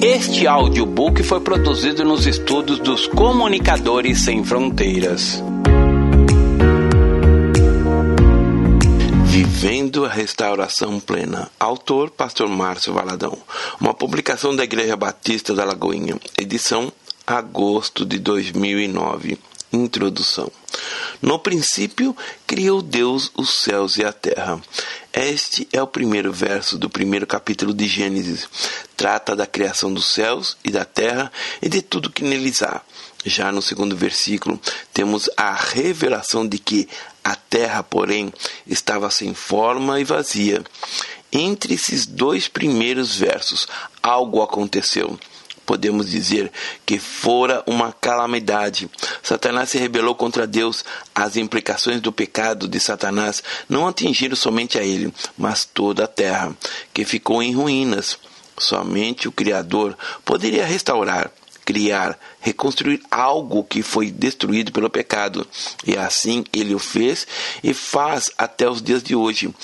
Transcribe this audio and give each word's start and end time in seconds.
Este 0.00 0.46
audiobook 0.46 1.24
foi 1.24 1.40
produzido 1.40 2.04
nos 2.04 2.24
estúdios 2.24 2.78
dos 2.78 3.08
Comunicadores 3.08 4.20
Sem 4.20 4.44
Fronteiras. 4.44 5.42
Vivendo 9.24 10.04
a 10.04 10.08
Restauração 10.08 11.00
Plena. 11.00 11.50
Autor, 11.58 12.10
Pastor 12.10 12.48
Márcio 12.48 12.92
Valadão. 12.92 13.36
Uma 13.80 13.92
publicação 13.92 14.54
da 14.54 14.62
Igreja 14.62 14.96
Batista 14.96 15.52
da 15.52 15.64
Lagoinha. 15.64 16.16
Edição, 16.40 16.92
agosto 17.26 18.06
de 18.06 18.20
2009. 18.20 19.36
Introdução. 19.72 20.48
No 21.20 21.38
princípio, 21.38 22.16
criou 22.46 22.80
Deus 22.80 23.32
os 23.36 23.58
céus 23.60 23.96
e 23.96 24.04
a 24.04 24.12
terra. 24.12 24.60
Este 25.12 25.68
é 25.72 25.82
o 25.82 25.86
primeiro 25.86 26.32
verso 26.32 26.78
do 26.78 26.88
primeiro 26.88 27.26
capítulo 27.26 27.74
de 27.74 27.88
Gênesis. 27.88 28.48
Trata 28.96 29.34
da 29.34 29.46
criação 29.46 29.92
dos 29.92 30.06
céus 30.06 30.56
e 30.64 30.70
da 30.70 30.84
terra 30.84 31.32
e 31.60 31.68
de 31.68 31.82
tudo 31.82 32.10
que 32.10 32.22
neles 32.22 32.62
há. 32.62 32.80
Já 33.24 33.50
no 33.50 33.60
segundo 33.60 33.96
versículo, 33.96 34.60
temos 34.92 35.28
a 35.36 35.52
revelação 35.52 36.46
de 36.46 36.58
que 36.58 36.88
a 37.24 37.34
terra, 37.34 37.82
porém, 37.82 38.32
estava 38.64 39.10
sem 39.10 39.34
forma 39.34 40.00
e 40.00 40.04
vazia. 40.04 40.62
Entre 41.32 41.74
esses 41.74 42.06
dois 42.06 42.46
primeiros 42.46 43.16
versos, 43.16 43.66
algo 44.00 44.40
aconteceu 44.40 45.18
podemos 45.68 46.10
dizer 46.10 46.50
que 46.86 46.98
fora 46.98 47.62
uma 47.66 47.92
calamidade. 47.92 48.88
Satanás 49.22 49.68
se 49.68 49.76
rebelou 49.76 50.14
contra 50.14 50.46
Deus. 50.46 50.82
As 51.14 51.36
implicações 51.36 52.00
do 52.00 52.10
pecado 52.10 52.66
de 52.66 52.80
Satanás 52.80 53.42
não 53.68 53.86
atingiram 53.86 54.34
somente 54.34 54.78
a 54.78 54.82
ele, 54.82 55.12
mas 55.36 55.66
toda 55.66 56.04
a 56.04 56.08
terra, 56.08 56.56
que 56.94 57.04
ficou 57.04 57.42
em 57.42 57.54
ruínas. 57.54 58.18
Somente 58.58 59.28
o 59.28 59.32
Criador 59.32 59.94
poderia 60.24 60.64
restaurar 60.64 61.30
criar, 61.66 62.18
reconstruir 62.40 63.02
algo 63.10 63.62
que 63.62 63.82
foi 63.82 64.10
destruído 64.10 64.72
pelo 64.72 64.88
pecado. 64.88 65.46
E 65.86 65.98
assim 65.98 66.42
ele 66.50 66.74
o 66.74 66.78
fez 66.78 67.26
e 67.62 67.74
faz 67.74 68.30
até 68.38 68.66
os 68.66 68.80
dias 68.80 69.02
de 69.02 69.14
hoje. 69.14 69.54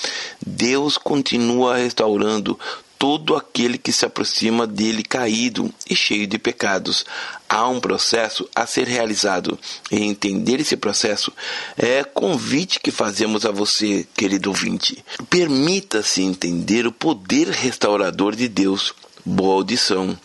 Deus 0.45 0.99
continua 0.99 1.77
restaurando 1.77 2.59
todo 2.97 3.35
aquele 3.35 3.77
que 3.77 3.91
se 3.91 4.05
aproxima 4.05 4.65
dele 4.65 5.03
caído 5.03 5.73
e 5.89 5.95
cheio 5.95 6.27
de 6.27 6.37
pecados. 6.37 7.05
Há 7.47 7.67
um 7.67 7.79
processo 7.79 8.49
a 8.55 8.65
ser 8.65 8.87
realizado 8.87 9.57
e 9.91 10.03
entender 10.03 10.59
esse 10.59 10.75
processo 10.75 11.31
é 11.77 12.03
convite 12.03 12.79
que 12.79 12.91
fazemos 12.91 13.45
a 13.45 13.51
você, 13.51 14.07
querido 14.15 14.49
ouvinte. 14.49 15.03
Permita-se 15.29 16.21
entender 16.21 16.87
o 16.87 16.91
poder 16.91 17.49
restaurador 17.49 18.35
de 18.35 18.47
Deus. 18.47 18.93
Boa 19.25 19.55
audição 19.55 20.17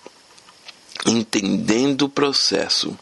entendendo 1.07 2.03
o 2.03 2.09
processo. 2.09 2.97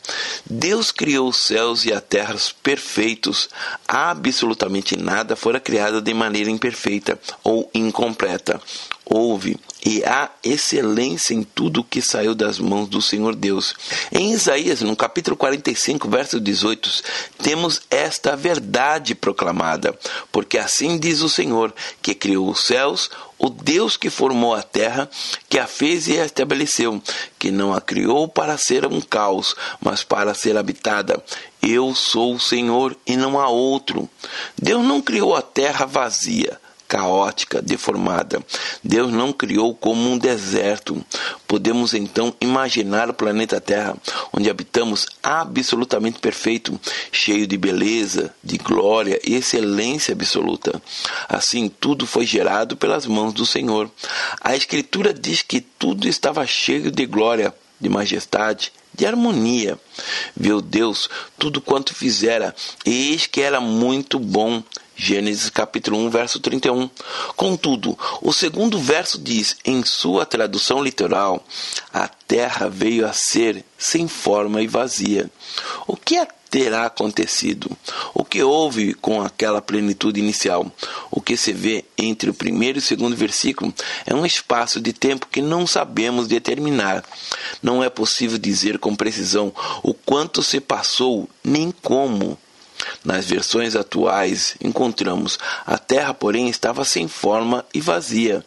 Deus 0.48 0.92
criou 0.92 1.28
os 1.28 1.38
céus 1.38 1.84
e 1.84 1.92
a 1.92 2.00
terra 2.00 2.36
perfeitos. 2.62 3.48
Absolutamente 3.86 4.96
nada 4.96 5.34
fora 5.34 5.58
criado 5.58 6.00
de 6.00 6.14
maneira 6.14 6.50
imperfeita 6.50 7.18
ou 7.42 7.68
incompleta 7.74 8.60
houve 9.08 9.58
e 9.84 10.04
há 10.04 10.30
excelência 10.44 11.32
em 11.32 11.42
tudo 11.42 11.84
que 11.84 12.02
saiu 12.02 12.34
das 12.34 12.58
mãos 12.58 12.88
do 12.88 13.00
Senhor 13.00 13.34
Deus. 13.34 13.74
Em 14.12 14.32
Isaías, 14.32 14.82
no 14.82 14.94
capítulo 14.94 15.36
45, 15.36 16.08
verso 16.08 16.40
18, 16.40 17.02
temos 17.42 17.80
esta 17.90 18.36
verdade 18.36 19.14
proclamada, 19.14 19.98
porque 20.30 20.58
assim 20.58 20.98
diz 20.98 21.22
o 21.22 21.28
Senhor, 21.28 21.72
que 22.02 22.14
criou 22.14 22.50
os 22.50 22.64
céus, 22.64 23.10
o 23.38 23.48
Deus 23.48 23.96
que 23.96 24.10
formou 24.10 24.54
a 24.54 24.62
terra, 24.62 25.08
que 25.48 25.58
a 25.58 25.66
fez 25.66 26.08
e 26.08 26.20
a 26.20 26.26
estabeleceu, 26.26 27.00
que 27.38 27.50
não 27.50 27.72
a 27.72 27.80
criou 27.80 28.28
para 28.28 28.58
ser 28.58 28.84
um 28.84 29.00
caos, 29.00 29.54
mas 29.80 30.02
para 30.02 30.34
ser 30.34 30.56
habitada. 30.56 31.22
Eu 31.62 31.94
sou 31.94 32.34
o 32.34 32.40
Senhor 32.40 32.96
e 33.06 33.16
não 33.16 33.38
há 33.38 33.48
outro. 33.48 34.08
Deus 34.60 34.84
não 34.84 35.00
criou 35.00 35.34
a 35.34 35.42
terra 35.42 35.86
vazia 35.86 36.60
caótica, 36.88 37.60
deformada. 37.60 38.42
Deus 38.82 39.12
não 39.12 39.32
criou 39.32 39.74
como 39.74 40.10
um 40.10 40.16
deserto. 40.16 41.04
Podemos 41.46 41.92
então 41.92 42.34
imaginar 42.40 43.10
o 43.10 43.14
planeta 43.14 43.60
Terra, 43.60 43.94
onde 44.32 44.48
habitamos 44.48 45.06
absolutamente 45.22 46.18
perfeito, 46.18 46.80
cheio 47.12 47.46
de 47.46 47.58
beleza, 47.58 48.34
de 48.42 48.56
glória 48.56 49.20
e 49.22 49.34
excelência 49.34 50.14
absoluta. 50.14 50.80
Assim, 51.28 51.68
tudo 51.68 52.06
foi 52.06 52.24
gerado 52.24 52.76
pelas 52.76 53.06
mãos 53.06 53.34
do 53.34 53.44
Senhor. 53.44 53.90
A 54.40 54.56
Escritura 54.56 55.12
diz 55.12 55.42
que 55.42 55.60
tudo 55.60 56.08
estava 56.08 56.46
cheio 56.46 56.90
de 56.90 57.04
glória, 57.04 57.54
de 57.78 57.88
majestade, 57.88 58.72
de 58.94 59.06
harmonia. 59.06 59.78
Viu 60.36 60.60
Deus 60.60 61.08
tudo 61.38 61.60
quanto 61.60 61.94
fizera, 61.94 62.54
eis 62.84 63.26
que 63.26 63.40
era 63.40 63.60
muito 63.60 64.18
bom. 64.18 64.62
Gênesis 65.00 65.48
capítulo 65.48 65.96
1, 66.06 66.10
verso 66.10 66.40
31. 66.40 66.90
Contudo, 67.36 67.96
o 68.20 68.32
segundo 68.32 68.80
verso 68.80 69.16
diz, 69.16 69.56
em 69.64 69.84
sua 69.84 70.26
tradução 70.26 70.82
literal, 70.82 71.40
a 71.92 72.08
terra 72.08 72.68
veio 72.68 73.06
a 73.06 73.12
ser 73.12 73.64
sem 73.78 74.08
forma 74.08 74.60
e 74.60 74.66
vazia. 74.66 75.30
O 75.86 75.96
que 75.96 76.18
terá 76.50 76.86
acontecido? 76.86 77.70
O 78.12 78.24
que 78.24 78.42
houve 78.42 78.92
com 78.92 79.22
aquela 79.22 79.62
plenitude 79.62 80.18
inicial? 80.18 80.66
O 81.12 81.20
que 81.20 81.36
se 81.36 81.52
vê 81.52 81.84
entre 81.96 82.30
o 82.30 82.34
primeiro 82.34 82.78
e 82.78 82.80
o 82.80 82.84
segundo 82.84 83.14
versículo 83.14 83.72
é 84.04 84.12
um 84.12 84.26
espaço 84.26 84.80
de 84.80 84.92
tempo 84.92 85.28
que 85.30 85.40
não 85.40 85.64
sabemos 85.64 86.26
determinar. 86.26 87.04
Não 87.62 87.84
é 87.84 87.88
possível 87.88 88.36
dizer 88.36 88.80
com 88.80 88.96
precisão 88.96 89.54
o 89.80 89.94
quanto 89.94 90.42
se 90.42 90.60
passou, 90.60 91.28
nem 91.44 91.70
como. 91.70 92.36
Nas 93.04 93.26
versões 93.26 93.74
atuais, 93.76 94.56
encontramos 94.60 95.38
a 95.66 95.78
terra, 95.78 96.14
porém, 96.14 96.48
estava 96.48 96.84
sem 96.84 97.08
forma 97.08 97.64
e 97.72 97.80
vazia. 97.80 98.44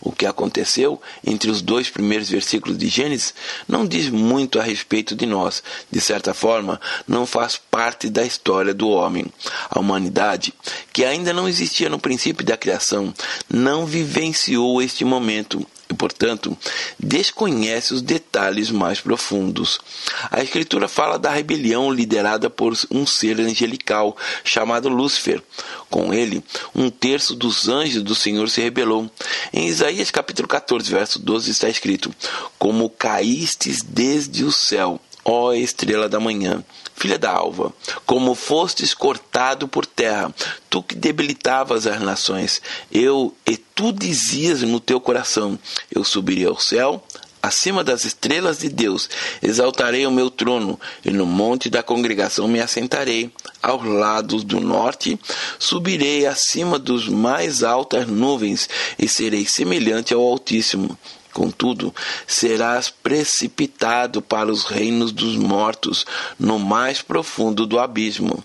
O 0.00 0.12
que 0.12 0.26
aconteceu 0.26 1.00
entre 1.26 1.50
os 1.50 1.62
dois 1.62 1.88
primeiros 1.90 2.28
versículos 2.28 2.78
de 2.78 2.86
Gênesis 2.88 3.34
não 3.66 3.86
diz 3.86 4.08
muito 4.08 4.60
a 4.60 4.62
respeito 4.62 5.16
de 5.16 5.26
nós. 5.26 5.62
De 5.90 6.00
certa 6.00 6.34
forma, 6.34 6.80
não 7.08 7.26
faz 7.26 7.56
parte 7.56 8.08
da 8.08 8.24
história 8.24 8.74
do 8.74 8.88
homem. 8.88 9.26
A 9.70 9.80
humanidade, 9.80 10.54
que 10.92 11.04
ainda 11.04 11.32
não 11.32 11.48
existia 11.48 11.88
no 11.88 11.98
princípio 11.98 12.44
da 12.44 12.56
criação, 12.56 13.12
não 13.48 13.86
vivenciou 13.86 14.80
este 14.82 15.04
momento 15.04 15.66
e, 15.88 15.94
portanto, 15.94 16.56
desconhece 16.98 17.94
os 17.94 18.02
detalhes 18.02 18.70
mais 18.70 19.00
profundos. 19.00 19.78
A 20.30 20.42
Escritura 20.42 20.88
fala 20.88 21.18
da 21.18 21.30
rebelião 21.30 21.90
liderada 21.90 22.50
por 22.50 22.74
um 22.90 23.06
ser 23.06 23.40
angelical 23.40 24.16
chamado 24.44 24.88
Lúcifer. 24.88 25.42
Com 25.88 26.12
ele, 26.12 26.42
um 26.74 26.90
terço 26.90 27.34
dos 27.34 27.68
anjos 27.68 28.02
do 28.02 28.14
Senhor 28.14 28.48
se 28.50 28.60
rebelou. 28.60 29.10
Em 29.52 29.68
Isaías 29.68 30.10
capítulo 30.10 30.48
14, 30.48 30.90
verso 30.90 31.18
12 31.18 31.50
está 31.50 31.68
escrito: 31.68 32.14
Como 32.58 32.90
caístes 32.90 33.82
desde 33.82 34.44
o 34.44 34.52
céu, 34.52 35.00
ó 35.24 35.52
estrela 35.52 36.08
da 36.08 36.20
manhã, 36.20 36.64
filha 36.96 37.18
da 37.18 37.30
alva, 37.30 37.72
como 38.04 38.34
fostes 38.34 38.94
cortado 38.94 39.68
por 39.68 39.84
terra, 39.86 40.34
tu 40.68 40.82
que 40.82 40.94
debilitavas 40.94 41.86
as 41.86 42.00
nações, 42.00 42.60
eu 42.90 43.34
e 43.46 43.56
tu 43.56 43.92
dizias 43.92 44.62
no 44.62 44.80
teu 44.80 45.00
coração: 45.00 45.58
Eu 45.94 46.02
subirei 46.02 46.46
ao 46.46 46.58
céu, 46.58 47.04
acima 47.42 47.84
das 47.84 48.04
estrelas 48.04 48.58
de 48.58 48.68
Deus, 48.68 49.08
exaltarei 49.42 50.06
o 50.06 50.10
meu 50.10 50.30
trono, 50.30 50.80
e 51.04 51.10
no 51.10 51.26
monte 51.26 51.68
da 51.68 51.82
congregação 51.82 52.48
me 52.48 52.60
assentarei, 52.60 53.30
aos 53.62 53.84
lados 53.84 54.42
do 54.42 54.60
norte, 54.60 55.18
subirei 55.58 56.26
acima 56.26 56.78
dos 56.78 57.08
mais 57.08 57.62
altas 57.62 58.06
nuvens, 58.06 58.68
e 58.98 59.06
serei 59.06 59.46
semelhante 59.46 60.14
ao 60.14 60.22
Altíssimo. 60.22 60.98
Contudo, 61.36 61.94
serás 62.26 62.88
precipitado 62.88 64.22
para 64.22 64.50
os 64.50 64.64
reinos 64.64 65.12
dos 65.12 65.36
mortos, 65.36 66.06
no 66.38 66.58
mais 66.58 67.02
profundo 67.02 67.66
do 67.66 67.78
abismo. 67.78 68.42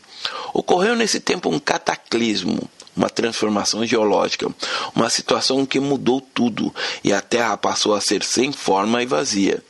Ocorreu 0.54 0.94
nesse 0.94 1.22
tempo 1.22 1.48
um 1.48 1.58
cataclismo, 1.58 2.70
uma 2.94 3.10
transformação 3.10 3.86
geológica, 3.86 4.54
uma 4.94 5.10
situação 5.10 5.66
que 5.66 5.80
mudou 5.80 6.20
tudo 6.20 6.76
e 7.02 7.14
a 7.14 7.22
terra 7.22 7.56
passou 7.56 7.96
a 7.96 8.02
ser 8.02 8.26
sem 8.26 8.52
forma 8.52 9.02
e 9.02 9.06
vazia. 9.06 9.64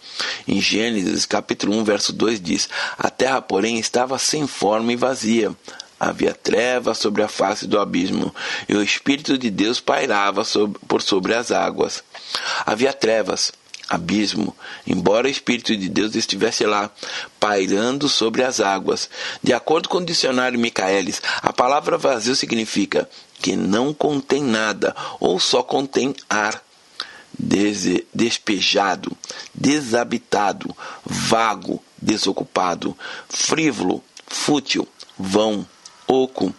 Em 0.47 0.59
Gênesis 0.59 1.23
capítulo 1.27 1.77
1, 1.77 1.83
verso 1.83 2.11
2 2.13 2.41
diz: 2.41 2.67
A 2.97 3.11
terra, 3.11 3.39
porém, 3.39 3.77
estava 3.77 4.17
sem 4.17 4.47
forma 4.47 4.93
e 4.93 4.95
vazia. 4.95 5.55
Havia 6.03 6.33
trevas 6.33 6.97
sobre 6.97 7.21
a 7.21 7.27
face 7.27 7.67
do 7.67 7.79
abismo, 7.79 8.33
e 8.67 8.73
o 8.73 8.81
Espírito 8.81 9.37
de 9.37 9.51
Deus 9.51 9.79
pairava 9.79 10.43
sobre, 10.43 10.79
por 10.87 10.99
sobre 10.99 11.35
as 11.35 11.51
águas. 11.51 12.03
Havia 12.65 12.91
trevas, 12.91 13.51
abismo, 13.87 14.55
embora 14.87 15.27
o 15.27 15.29
Espírito 15.29 15.77
de 15.77 15.87
Deus 15.87 16.15
estivesse 16.15 16.65
lá, 16.65 16.89
pairando 17.39 18.09
sobre 18.09 18.41
as 18.41 18.59
águas. 18.59 19.11
De 19.43 19.53
acordo 19.53 19.89
com 19.89 19.99
o 19.99 20.03
dicionário 20.03 20.57
Micaelis, 20.57 21.21
a 21.39 21.53
palavra 21.53 21.99
vazio 21.99 22.35
significa 22.35 23.07
que 23.39 23.55
não 23.55 23.93
contém 23.93 24.41
nada 24.41 24.95
ou 25.19 25.39
só 25.39 25.61
contém 25.61 26.15
ar. 26.27 26.63
despejado, 28.11 29.15
desabitado, 29.53 30.75
vago, 31.05 31.79
desocupado, 32.01 32.97
frívolo, 33.29 34.03
fútil, 34.25 34.87
vão, 35.15 35.63
oco, 36.11 36.53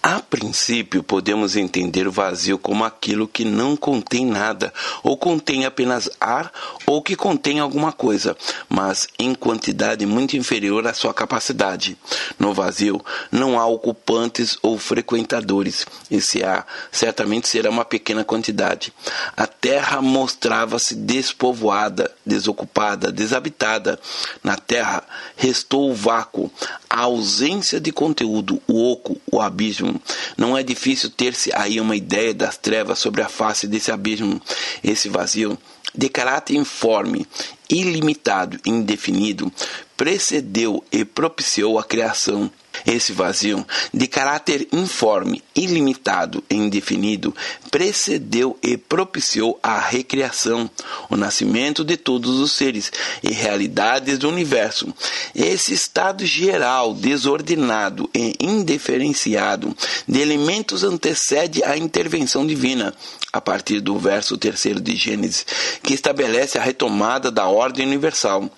a 0.00 0.20
princípio, 0.20 1.02
podemos 1.02 1.56
entender 1.56 2.06
o 2.06 2.12
vazio 2.12 2.56
como 2.56 2.84
aquilo 2.84 3.26
que 3.26 3.44
não 3.44 3.76
contém 3.76 4.24
nada, 4.24 4.72
ou 5.02 5.18
contém 5.18 5.66
apenas 5.66 6.08
ar, 6.20 6.52
ou 6.86 7.02
que 7.02 7.16
contém 7.16 7.58
alguma 7.58 7.92
coisa, 7.92 8.36
mas 8.68 9.08
em 9.18 9.34
quantidade 9.34 10.06
muito 10.06 10.36
inferior 10.36 10.86
à 10.86 10.94
sua 10.94 11.12
capacidade. 11.12 11.98
No 12.38 12.54
vazio, 12.54 13.04
não 13.30 13.58
há 13.58 13.66
ocupantes 13.66 14.56
ou 14.62 14.78
frequentadores, 14.78 15.84
e 16.08 16.20
se 16.20 16.44
há, 16.44 16.64
certamente 16.92 17.48
será 17.48 17.68
uma 17.68 17.84
pequena 17.84 18.24
quantidade. 18.24 18.92
A 19.36 19.48
terra 19.48 20.00
mostrava-se 20.00 20.94
despovoada, 20.94 22.10
desocupada, 22.24 23.10
desabitada. 23.10 23.98
Na 24.44 24.56
terra 24.56 25.02
restou 25.36 25.90
o 25.90 25.94
vácuo, 25.94 26.50
a 26.88 27.00
ausência 27.00 27.80
de 27.80 27.92
conteúdo, 27.92 28.62
o 28.66 28.90
oco, 28.90 29.20
o 29.30 29.40
abismo. 29.40 30.00
Não 30.36 30.56
é 30.56 30.62
difícil 30.62 31.10
ter-se 31.10 31.50
aí 31.54 31.80
uma 31.80 31.96
ideia 31.96 32.32
das 32.32 32.56
trevas 32.56 32.98
sobre 32.98 33.22
a 33.22 33.28
face 33.28 33.66
desse 33.66 33.90
abismo, 33.90 34.40
esse 34.82 35.08
vazio, 35.08 35.58
de 35.94 36.08
caráter 36.08 36.56
informe, 36.56 37.26
ilimitado 37.68 38.58
indefinido, 38.64 39.52
precedeu 39.96 40.84
e 40.92 41.04
propiciou 41.04 41.78
a 41.78 41.84
criação 41.84 42.50
esse 42.86 43.12
vazio, 43.12 43.66
de 43.92 44.06
caráter 44.06 44.68
informe, 44.72 45.42
ilimitado 45.54 46.42
e 46.48 46.54
indefinido, 46.54 47.34
precedeu 47.70 48.58
e 48.62 48.76
propiciou 48.76 49.58
a 49.62 49.78
recriação, 49.78 50.70
o 51.10 51.16
nascimento 51.16 51.84
de 51.84 51.96
todos 51.96 52.38
os 52.38 52.52
seres 52.52 52.90
e 53.22 53.32
realidades 53.32 54.18
do 54.18 54.28
universo. 54.28 54.92
Esse 55.34 55.74
estado 55.74 56.24
geral, 56.24 56.94
desordenado 56.94 58.08
e 58.14 58.34
indiferenciado 58.40 59.76
de 60.06 60.20
elementos 60.20 60.84
antecede 60.84 61.62
a 61.64 61.76
intervenção 61.76 62.46
divina, 62.46 62.94
a 63.32 63.40
partir 63.40 63.80
do 63.80 63.98
verso 63.98 64.36
3 64.38 64.80
de 64.80 64.96
Gênesis, 64.96 65.46
que 65.82 65.94
estabelece 65.94 66.58
a 66.58 66.62
retomada 66.62 67.30
da 67.30 67.46
ordem 67.46 67.86
universal. 67.86 68.50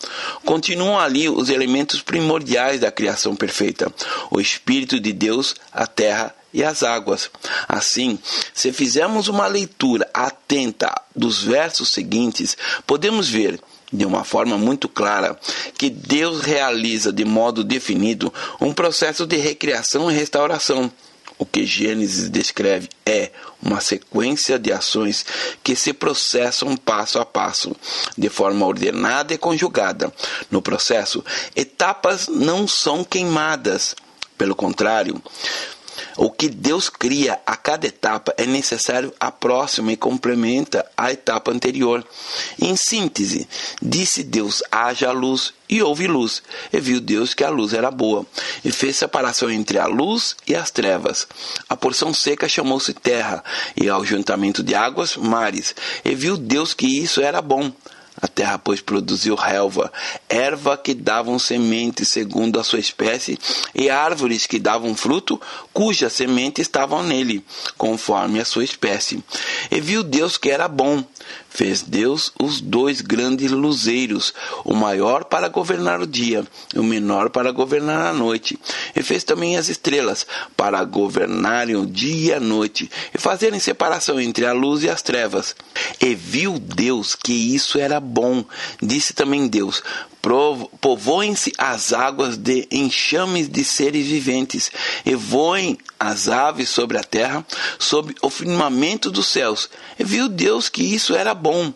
Continuam 0.44 0.98
ali 0.98 1.28
os 1.28 1.48
elementos 1.48 2.00
primordiais 2.02 2.80
da 2.80 2.90
criação 2.90 3.34
perfeita: 3.34 3.92
o 4.30 4.40
Espírito 4.40 4.98
de 4.98 5.12
Deus, 5.12 5.54
a 5.72 5.86
terra 5.86 6.34
e 6.52 6.64
as 6.64 6.82
águas. 6.82 7.30
Assim, 7.68 8.18
se 8.52 8.72
fizermos 8.72 9.28
uma 9.28 9.46
leitura 9.46 10.08
atenta 10.12 10.92
dos 11.14 11.42
versos 11.42 11.90
seguintes, 11.90 12.56
podemos 12.86 13.28
ver 13.28 13.60
de 13.92 14.04
uma 14.04 14.24
forma 14.24 14.56
muito 14.56 14.88
clara 14.88 15.38
que 15.76 15.90
Deus 15.90 16.42
realiza 16.42 17.12
de 17.12 17.24
modo 17.24 17.64
definido 17.64 18.32
um 18.60 18.72
processo 18.72 19.26
de 19.26 19.36
recriação 19.36 20.10
e 20.10 20.14
restauração. 20.14 20.90
O 21.40 21.46
que 21.46 21.64
Gênesis 21.64 22.28
descreve 22.28 22.90
é 23.06 23.30
uma 23.62 23.80
sequência 23.80 24.58
de 24.58 24.70
ações 24.74 25.24
que 25.64 25.74
se 25.74 25.94
processam 25.94 26.76
passo 26.76 27.18
a 27.18 27.24
passo, 27.24 27.74
de 28.16 28.28
forma 28.28 28.66
ordenada 28.66 29.32
e 29.32 29.38
conjugada. 29.38 30.12
No 30.50 30.60
processo, 30.60 31.24
etapas 31.56 32.28
não 32.28 32.68
são 32.68 33.02
queimadas. 33.02 33.94
Pelo 34.36 34.54
contrário, 34.54 35.20
o 36.20 36.30
que 36.30 36.50
Deus 36.50 36.90
cria 36.90 37.40
a 37.46 37.56
cada 37.56 37.86
etapa 37.86 38.34
é 38.36 38.44
necessário 38.44 39.10
a 39.18 39.32
próxima 39.32 39.90
e 39.90 39.96
complementa 39.96 40.84
a 40.94 41.10
etapa 41.10 41.50
anterior. 41.50 42.06
Em 42.60 42.76
síntese, 42.76 43.48
disse 43.80 44.22
Deus: 44.22 44.62
haja 44.70 45.12
luz 45.12 45.54
e 45.66 45.80
houve 45.80 46.06
luz. 46.06 46.42
E 46.70 46.78
viu 46.78 47.00
Deus 47.00 47.32
que 47.32 47.42
a 47.42 47.48
luz 47.48 47.72
era 47.72 47.90
boa, 47.90 48.26
e 48.62 48.70
fez 48.70 48.96
separação 48.96 49.50
entre 49.50 49.78
a 49.78 49.86
luz 49.86 50.36
e 50.46 50.54
as 50.54 50.70
trevas. 50.70 51.26
A 51.66 51.74
porção 51.74 52.12
seca 52.12 52.46
chamou-se 52.46 52.92
terra, 52.92 53.42
e 53.74 53.88
ao 53.88 54.04
juntamento 54.04 54.62
de 54.62 54.74
águas, 54.74 55.16
mares. 55.16 55.74
E 56.04 56.14
viu 56.14 56.36
Deus 56.36 56.74
que 56.74 56.86
isso 56.86 57.22
era 57.22 57.40
bom. 57.40 57.72
A 58.22 58.28
terra, 58.28 58.58
pois, 58.58 58.80
produziu 58.80 59.34
relva, 59.34 59.90
erva 60.28 60.76
que 60.76 60.92
davam 60.92 61.38
semente 61.38 62.04
segundo 62.04 62.60
a 62.60 62.64
sua 62.64 62.78
espécie, 62.78 63.38
e 63.74 63.88
árvores 63.88 64.46
que 64.46 64.58
davam 64.58 64.94
fruto, 64.94 65.40
cuja 65.72 66.10
semente 66.10 66.60
estavam 66.60 67.02
nele, 67.02 67.44
conforme 67.78 68.38
a 68.38 68.44
sua 68.44 68.64
espécie. 68.64 69.24
E 69.70 69.80
viu 69.80 70.02
Deus 70.02 70.36
que 70.36 70.50
era 70.50 70.68
bom. 70.68 71.02
Fez 71.48 71.82
Deus 71.82 72.32
os 72.40 72.60
dois 72.60 73.00
grandes 73.00 73.50
luzeiros, 73.50 74.32
o 74.64 74.74
maior 74.74 75.24
para 75.24 75.48
governar 75.48 76.00
o 76.00 76.06
dia, 76.06 76.46
e 76.74 76.78
o 76.78 76.84
menor 76.84 77.30
para 77.30 77.50
governar 77.50 78.06
a 78.06 78.12
noite. 78.12 78.58
E 78.94 79.02
fez 79.02 79.24
também 79.24 79.56
as 79.56 79.68
estrelas, 79.68 80.26
para 80.56 80.82
governarem 80.84 81.76
o 81.76 81.86
dia 81.86 82.20
e 82.20 82.34
a 82.34 82.40
noite, 82.40 82.90
e 83.14 83.18
fazerem 83.18 83.58
separação 83.58 84.20
entre 84.20 84.46
a 84.46 84.52
luz 84.52 84.84
e 84.84 84.88
as 84.88 85.02
trevas. 85.02 85.56
E 86.00 86.14
viu 86.14 86.58
Deus 86.58 87.14
que 87.14 87.32
isso 87.32 87.78
era 87.78 87.98
bom. 87.98 88.44
Disse 88.80 89.12
também 89.12 89.48
Deus: 89.48 89.82
povoem-se 90.80 91.52
as 91.56 91.92
águas 91.92 92.36
de 92.36 92.68
enxames 92.70 93.48
de 93.48 93.64
seres 93.64 94.06
viventes, 94.06 94.70
e 95.04 95.14
voem 95.14 95.78
as 95.98 96.28
aves 96.28 96.68
sobre 96.68 96.98
a 96.98 97.04
terra, 97.04 97.44
sob 97.78 98.14
o 98.22 98.30
firmamento 98.30 99.10
dos 99.10 99.26
céus. 99.28 99.68
E 99.98 100.04
viu 100.04 100.28
Deus 100.28 100.68
que 100.68 100.82
isso 100.82 101.14
era 101.14 101.34
bom. 101.34 101.72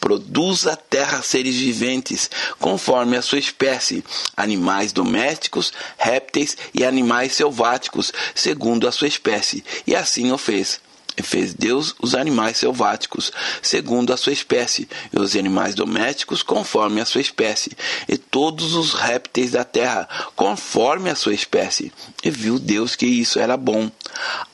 Produz 0.00 0.66
a 0.66 0.76
terra 0.76 1.22
seres 1.22 1.56
viventes, 1.56 2.30
conforme 2.58 3.16
a 3.16 3.22
sua 3.22 3.38
espécie, 3.38 4.04
animais 4.36 4.92
domésticos, 4.92 5.72
répteis 5.96 6.56
e 6.72 6.84
animais 6.84 7.32
selváticos, 7.32 8.12
segundo 8.34 8.86
a 8.88 8.92
sua 8.92 9.08
espécie. 9.08 9.64
E 9.86 9.94
assim 9.94 10.30
o 10.32 10.38
fez. 10.38 10.80
Fez 11.22 11.52
Deus 11.52 11.94
os 12.00 12.14
animais 12.14 12.56
selváticos, 12.56 13.32
segundo 13.60 14.12
a 14.12 14.16
sua 14.16 14.32
espécie, 14.32 14.88
e 15.12 15.18
os 15.18 15.36
animais 15.36 15.74
domésticos, 15.74 16.42
conforme 16.42 17.00
a 17.00 17.04
sua 17.04 17.20
espécie, 17.20 17.76
e 18.08 18.16
todos 18.16 18.74
os 18.74 18.94
répteis 18.94 19.52
da 19.52 19.64
terra, 19.64 20.08
conforme 20.34 21.10
a 21.10 21.14
sua 21.14 21.34
espécie. 21.34 21.92
E 22.22 22.30
viu 22.30 22.58
Deus 22.58 22.96
que 22.96 23.06
isso 23.06 23.38
era 23.38 23.56
bom. 23.56 23.90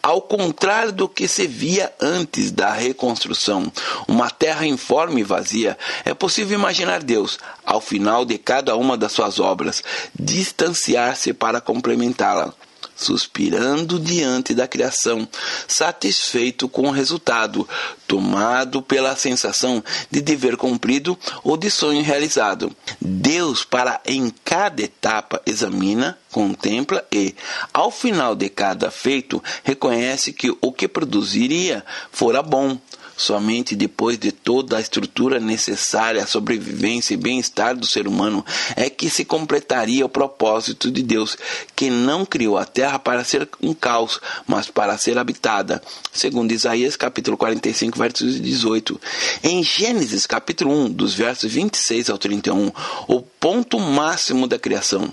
Ao 0.02 0.20
contrário 0.20 0.93
do 0.93 1.08
que 1.08 1.28
se 1.28 1.46
via 1.46 1.93
antes 2.00 2.50
da 2.50 2.72
reconstrução, 2.72 3.70
uma 4.06 4.30
terra 4.30 4.66
informe 4.66 5.21
e 5.21 5.25
vazia, 5.25 5.78
é 6.04 6.12
possível 6.12 6.59
imaginar 6.59 7.02
Deus, 7.02 7.38
ao 7.64 7.80
final 7.80 8.25
de 8.25 8.37
cada 8.38 8.76
uma 8.76 8.97
das 8.97 9.12
suas 9.12 9.38
obras, 9.38 9.83
distanciar-se 10.14 11.33
para 11.33 11.61
complementá-la 11.61 12.52
suspirando 12.97 13.99
diante 13.99 14.55
da 14.55 14.69
criação, 14.69 15.29
satisfeito 15.67 16.69
com 16.69 16.89
o 16.89 16.93
resultado, 16.93 17.69
tomado 18.07 18.83
pela 18.83 19.17
sensação 19.17 19.83
de 20.11 20.21
dever 20.21 20.57
cumprido 20.57 21.19
ou 21.43 21.57
de 21.57 21.71
sonho 21.71 22.03
realizado. 22.03 22.75
Deus, 23.01 23.65
para 23.65 24.01
em 24.07 24.33
cada 24.45 24.83
etapa, 24.83 25.41
examina, 25.47 26.19
contempla 26.31 27.05
e, 27.13 27.35
ao 27.73 27.91
final 27.91 28.35
de 28.35 28.49
cada 28.49 28.91
feito, 28.91 29.43
reconhece 29.63 30.33
que 30.33 30.57
o 30.61 30.73
que 30.73 30.89
produziria 30.89 31.85
fora 32.11 32.43
bom 32.43 32.79
Somente 33.16 33.76
depois 33.76 34.18
de 34.18 34.33
toda 34.33 34.76
a 34.76 34.80
estrutura 34.80 35.38
necessária 35.38 36.23
à 36.23 36.26
sobrevivência 36.26 37.14
e 37.14 37.16
bem-estar 37.16 37.76
do 37.76 37.87
ser 37.87 38.09
humano 38.09 38.44
é 38.76 38.90
que 38.90 39.09
se 39.09 39.25
completaria 39.25 40.04
o 40.04 40.09
propósito 40.09 40.90
de 40.90 41.02
Deus, 41.02 41.37
que 41.76 41.90
não 41.90 42.26
criou 42.26 42.59
a 42.59 42.64
terra 42.64 42.99
para 42.99 43.25
ser 43.25 43.49
um 43.62 43.73
caos, 43.73 44.21
mas 44.47 44.68
para 44.68 44.99
ser 44.99 45.16
habitada. 45.18 45.83
Segundo 46.12 46.52
Isaías 46.52 46.97
capítulo 46.97 47.37
45, 47.37 47.99
versos 47.99 48.40
18. 48.40 49.00
Em 49.42 49.62
Gênesis 49.62 50.26
capítulo 50.26 50.73
1, 50.87 50.90
dos 50.90 51.14
versos 51.14 51.52
26 51.52 52.11
ao 52.11 52.18
31, 52.18 52.73
o 53.06 53.21
ponto 53.21 53.78
máximo 53.78 54.47
da 54.47 54.59
criação 54.59 55.12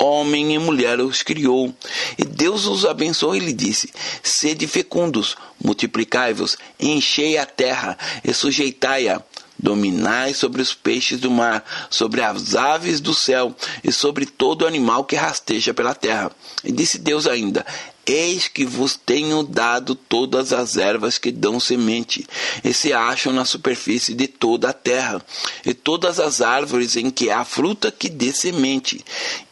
homem 0.00 0.54
e 0.54 0.58
mulher 0.58 0.98
os 1.00 1.22
criou. 1.22 1.72
E 2.18 2.24
Deus 2.24 2.66
os 2.66 2.84
abençoou 2.84 3.36
e 3.36 3.40
lhe 3.40 3.52
disse: 3.52 3.92
Sede 4.22 4.66
fecundos, 4.66 5.36
multiplicai-vos, 5.62 6.56
enchei 6.78 7.36
a 7.36 7.44
terra 7.44 7.96
e 8.24 8.32
sujeitai-a. 8.32 9.22
Dominai 9.62 10.32
sobre 10.32 10.62
os 10.62 10.72
peixes 10.72 11.20
do 11.20 11.30
mar, 11.30 11.62
sobre 11.90 12.22
as 12.22 12.54
aves 12.54 12.98
do 12.98 13.12
céu 13.12 13.54
e 13.84 13.92
sobre 13.92 14.24
todo 14.24 14.66
animal 14.66 15.04
que 15.04 15.14
rasteja 15.14 15.74
pela 15.74 15.94
terra. 15.94 16.32
E 16.64 16.72
disse 16.72 16.98
Deus 16.98 17.26
ainda: 17.26 17.66
Eis 18.06 18.48
que 18.48 18.64
vos 18.64 18.96
tenho 18.96 19.42
dado 19.42 19.94
todas 19.94 20.52
as 20.52 20.76
ervas 20.76 21.18
que 21.18 21.30
dão 21.30 21.60
semente, 21.60 22.26
e 22.64 22.72
se 22.72 22.92
acham 22.92 23.32
na 23.32 23.44
superfície 23.44 24.14
de 24.14 24.26
toda 24.26 24.70
a 24.70 24.72
terra, 24.72 25.22
e 25.64 25.74
todas 25.74 26.18
as 26.18 26.40
árvores 26.40 26.96
em 26.96 27.10
que 27.10 27.30
há 27.30 27.44
fruta 27.44 27.92
que 27.92 28.08
dê 28.08 28.32
semente. 28.32 29.04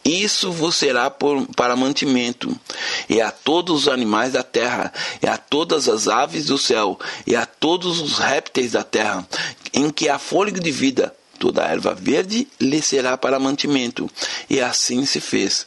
Isso 0.04 0.50
vos 0.50 0.76
será 0.76 1.10
por, 1.10 1.46
para 1.54 1.76
mantimento, 1.76 2.58
e 3.08 3.20
a 3.20 3.30
todos 3.30 3.82
os 3.82 3.88
animais 3.88 4.32
da 4.32 4.42
terra, 4.42 4.92
e 5.22 5.26
a 5.26 5.36
todas 5.36 5.88
as 5.88 6.08
aves 6.08 6.46
do 6.46 6.58
céu, 6.58 6.98
e 7.26 7.36
a 7.36 7.44
todos 7.44 8.00
os 8.00 8.18
répteis 8.18 8.72
da 8.72 8.82
terra, 8.82 9.26
em 9.72 9.90
que 9.90 10.08
há 10.08 10.18
fôlego 10.18 10.60
de 10.60 10.70
vida. 10.70 11.14
Toda 11.38 11.64
a 11.64 11.68
erva 11.68 11.94
verde 11.94 12.48
lhe 12.58 12.82
será 12.82 13.16
para 13.16 13.38
mantimento. 13.38 14.10
E 14.50 14.60
assim 14.60 15.06
se 15.06 15.20
fez. 15.20 15.66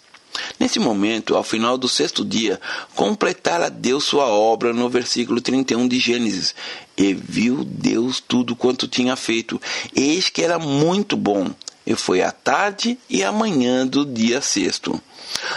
Nesse 0.60 0.80
momento, 0.80 1.36
ao 1.36 1.44
final 1.44 1.78
do 1.78 1.88
sexto 1.88 2.24
dia, 2.24 2.60
completara 2.96 3.70
Deus 3.70 4.04
sua 4.04 4.28
obra 4.28 4.74
no 4.74 4.90
versículo 4.90 5.42
31 5.42 5.88
de 5.88 6.00
Gênesis. 6.00 6.56
E 6.98 7.14
viu 7.14 7.64
Deus 7.64 8.20
tudo 8.26 8.56
quanto 8.56 8.88
tinha 8.88 9.16
feito, 9.16 9.60
eis 9.96 10.30
que 10.30 10.44
era 10.44 10.60
muito 10.60 11.18
bom. 11.18 11.50
E 11.86 11.96
foi 11.96 12.22
a 12.22 12.32
tarde 12.32 12.98
e 13.10 13.24
a 13.24 13.32
manhã 13.32 13.88
do 13.88 14.06
dia 14.06 14.40
sexto. 14.40 15.02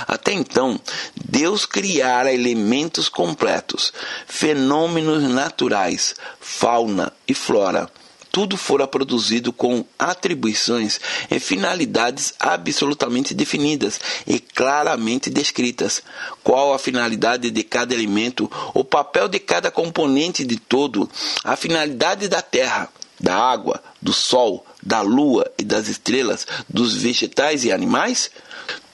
Até 0.06 0.32
então, 0.32 0.80
Deus 1.22 1.66
criara 1.66 2.32
elementos 2.32 3.08
completos, 3.08 3.92
fenômenos 4.26 5.22
naturais, 5.24 6.14
fauna 6.40 7.12
e 7.28 7.34
flora 7.34 7.90
tudo 8.34 8.56
fora 8.56 8.84
produzido 8.84 9.52
com 9.52 9.84
atribuições 9.96 11.00
e 11.30 11.38
finalidades 11.38 12.34
absolutamente 12.40 13.32
definidas 13.32 14.00
e 14.26 14.40
claramente 14.40 15.30
descritas. 15.30 16.02
Qual 16.42 16.74
a 16.74 16.78
finalidade 16.80 17.48
de 17.48 17.62
cada 17.62 17.94
elemento, 17.94 18.50
o 18.74 18.82
papel 18.82 19.28
de 19.28 19.38
cada 19.38 19.70
componente 19.70 20.44
de 20.44 20.56
todo, 20.56 21.08
a 21.44 21.54
finalidade 21.54 22.26
da 22.26 22.42
terra, 22.42 22.88
da 23.20 23.36
água, 23.36 23.80
do 24.02 24.12
sol, 24.12 24.66
da 24.82 25.00
lua 25.00 25.48
e 25.56 25.62
das 25.62 25.86
estrelas, 25.86 26.44
dos 26.68 26.92
vegetais 26.92 27.64
e 27.64 27.70
animais? 27.70 28.32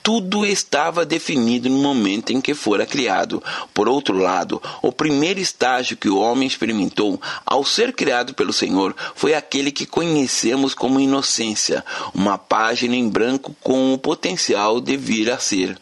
Tudo 0.02 0.44
estava 0.44 1.04
definido 1.04 1.68
no 1.68 1.78
momento 1.78 2.32
em 2.32 2.40
que 2.40 2.54
fora 2.54 2.86
criado. 2.86 3.42
Por 3.74 3.88
outro 3.88 4.16
lado, 4.16 4.62
o 4.82 4.92
primeiro 4.92 5.40
estágio 5.40 5.96
que 5.96 6.08
o 6.08 6.18
homem 6.18 6.46
experimentou 6.46 7.20
ao 7.44 7.64
ser 7.64 7.92
criado 7.92 8.34
pelo 8.34 8.52
Senhor 8.52 8.94
foi 9.14 9.34
aquele 9.34 9.70
que 9.70 9.86
conhecemos 9.86 10.74
como 10.74 11.00
inocência, 11.00 11.84
uma 12.14 12.38
página 12.38 12.96
em 12.96 13.08
branco 13.08 13.54
com 13.62 13.92
o 13.92 13.98
potencial 13.98 14.80
de 14.80 14.96
vir 14.96 15.30
a 15.30 15.38
ser. 15.38 15.78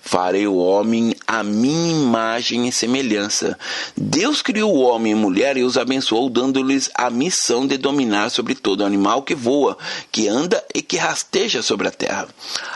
Farei 0.00 0.46
o 0.46 0.56
homem 0.56 1.14
à 1.26 1.42
minha 1.42 1.92
imagem 1.92 2.68
e 2.68 2.72
semelhança. 2.72 3.58
Deus 3.96 4.42
criou 4.42 4.74
o 4.74 4.80
homem 4.80 5.12
e 5.12 5.16
mulher 5.16 5.56
e 5.56 5.62
os 5.62 5.76
abençoou, 5.76 6.28
dando-lhes 6.28 6.90
a 6.94 7.10
missão 7.10 7.66
de 7.66 7.76
dominar 7.76 8.30
sobre 8.30 8.54
todo 8.54 8.84
animal 8.84 9.22
que 9.22 9.34
voa, 9.34 9.76
que 10.12 10.28
anda 10.28 10.62
e 10.74 10.82
que 10.82 10.96
rasteja 10.96 11.62
sobre 11.62 11.88
a 11.88 11.90
terra. 11.90 12.28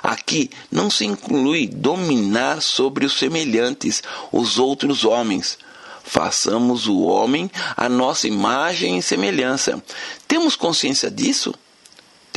Aqui 0.02 0.50
não 0.70 0.90
se 0.90 1.04
inclui 1.04 1.66
dominar 1.66 2.62
sobre 2.62 3.04
os 3.04 3.18
semelhantes, 3.18 4.02
os 4.32 4.58
outros 4.58 5.04
homens. 5.04 5.58
Façamos 6.02 6.86
o 6.86 7.02
homem 7.02 7.50
à 7.76 7.88
nossa 7.88 8.26
imagem 8.26 8.96
e 8.96 9.02
semelhança. 9.02 9.82
Temos 10.26 10.56
consciência 10.56 11.10
disso? 11.10 11.54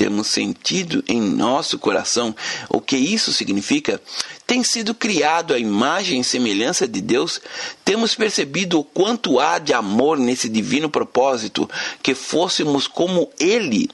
Temos 0.02 0.30
sentido 0.30 1.04
em 1.08 1.22
nosso 1.22 1.78
coração 1.78 2.36
o 2.70 2.82
que 2.82 2.98
isso 2.98 3.32
significa, 3.32 4.02
tem 4.48 4.64
sido 4.64 4.96
criado 4.96 5.54
à 5.54 5.60
imagem 5.60 6.20
e 6.20 6.24
semelhança 6.24 6.88
de 6.88 7.00
Deus, 7.00 7.40
temos 7.86 8.16
percebido 8.16 8.80
o 8.80 8.84
quanto 8.84 9.40
há 9.40 9.60
de 9.60 9.74
amor 9.74 10.18
nesse 10.18 10.50
divino 10.50 10.90
propósito, 10.90 11.70
que 12.02 12.16
fôssemos 12.16 12.88
como 12.88 13.30
Ele. 13.40 13.92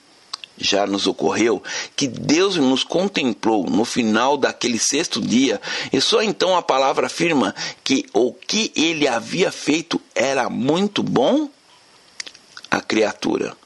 Já 0.57 0.87
nos 0.87 1.07
ocorreu 1.07 1.61
que 1.93 2.07
Deus 2.07 2.55
nos 2.55 2.85
contemplou 2.85 3.69
no 3.69 3.83
final 3.83 4.37
daquele 4.37 4.79
sexto 4.79 5.19
dia, 5.19 5.59
e 5.91 5.99
só 5.99 6.21
então 6.21 6.55
a 6.55 6.61
palavra 6.61 7.07
afirma 7.07 7.53
que 7.83 8.05
o 8.13 8.31
que 8.31 8.71
ele 8.77 9.09
havia 9.09 9.51
feito 9.51 9.99
era 10.15 10.49
muito 10.49 11.03
bom? 11.03 11.49
A 12.71 12.79
criatura 12.79 13.57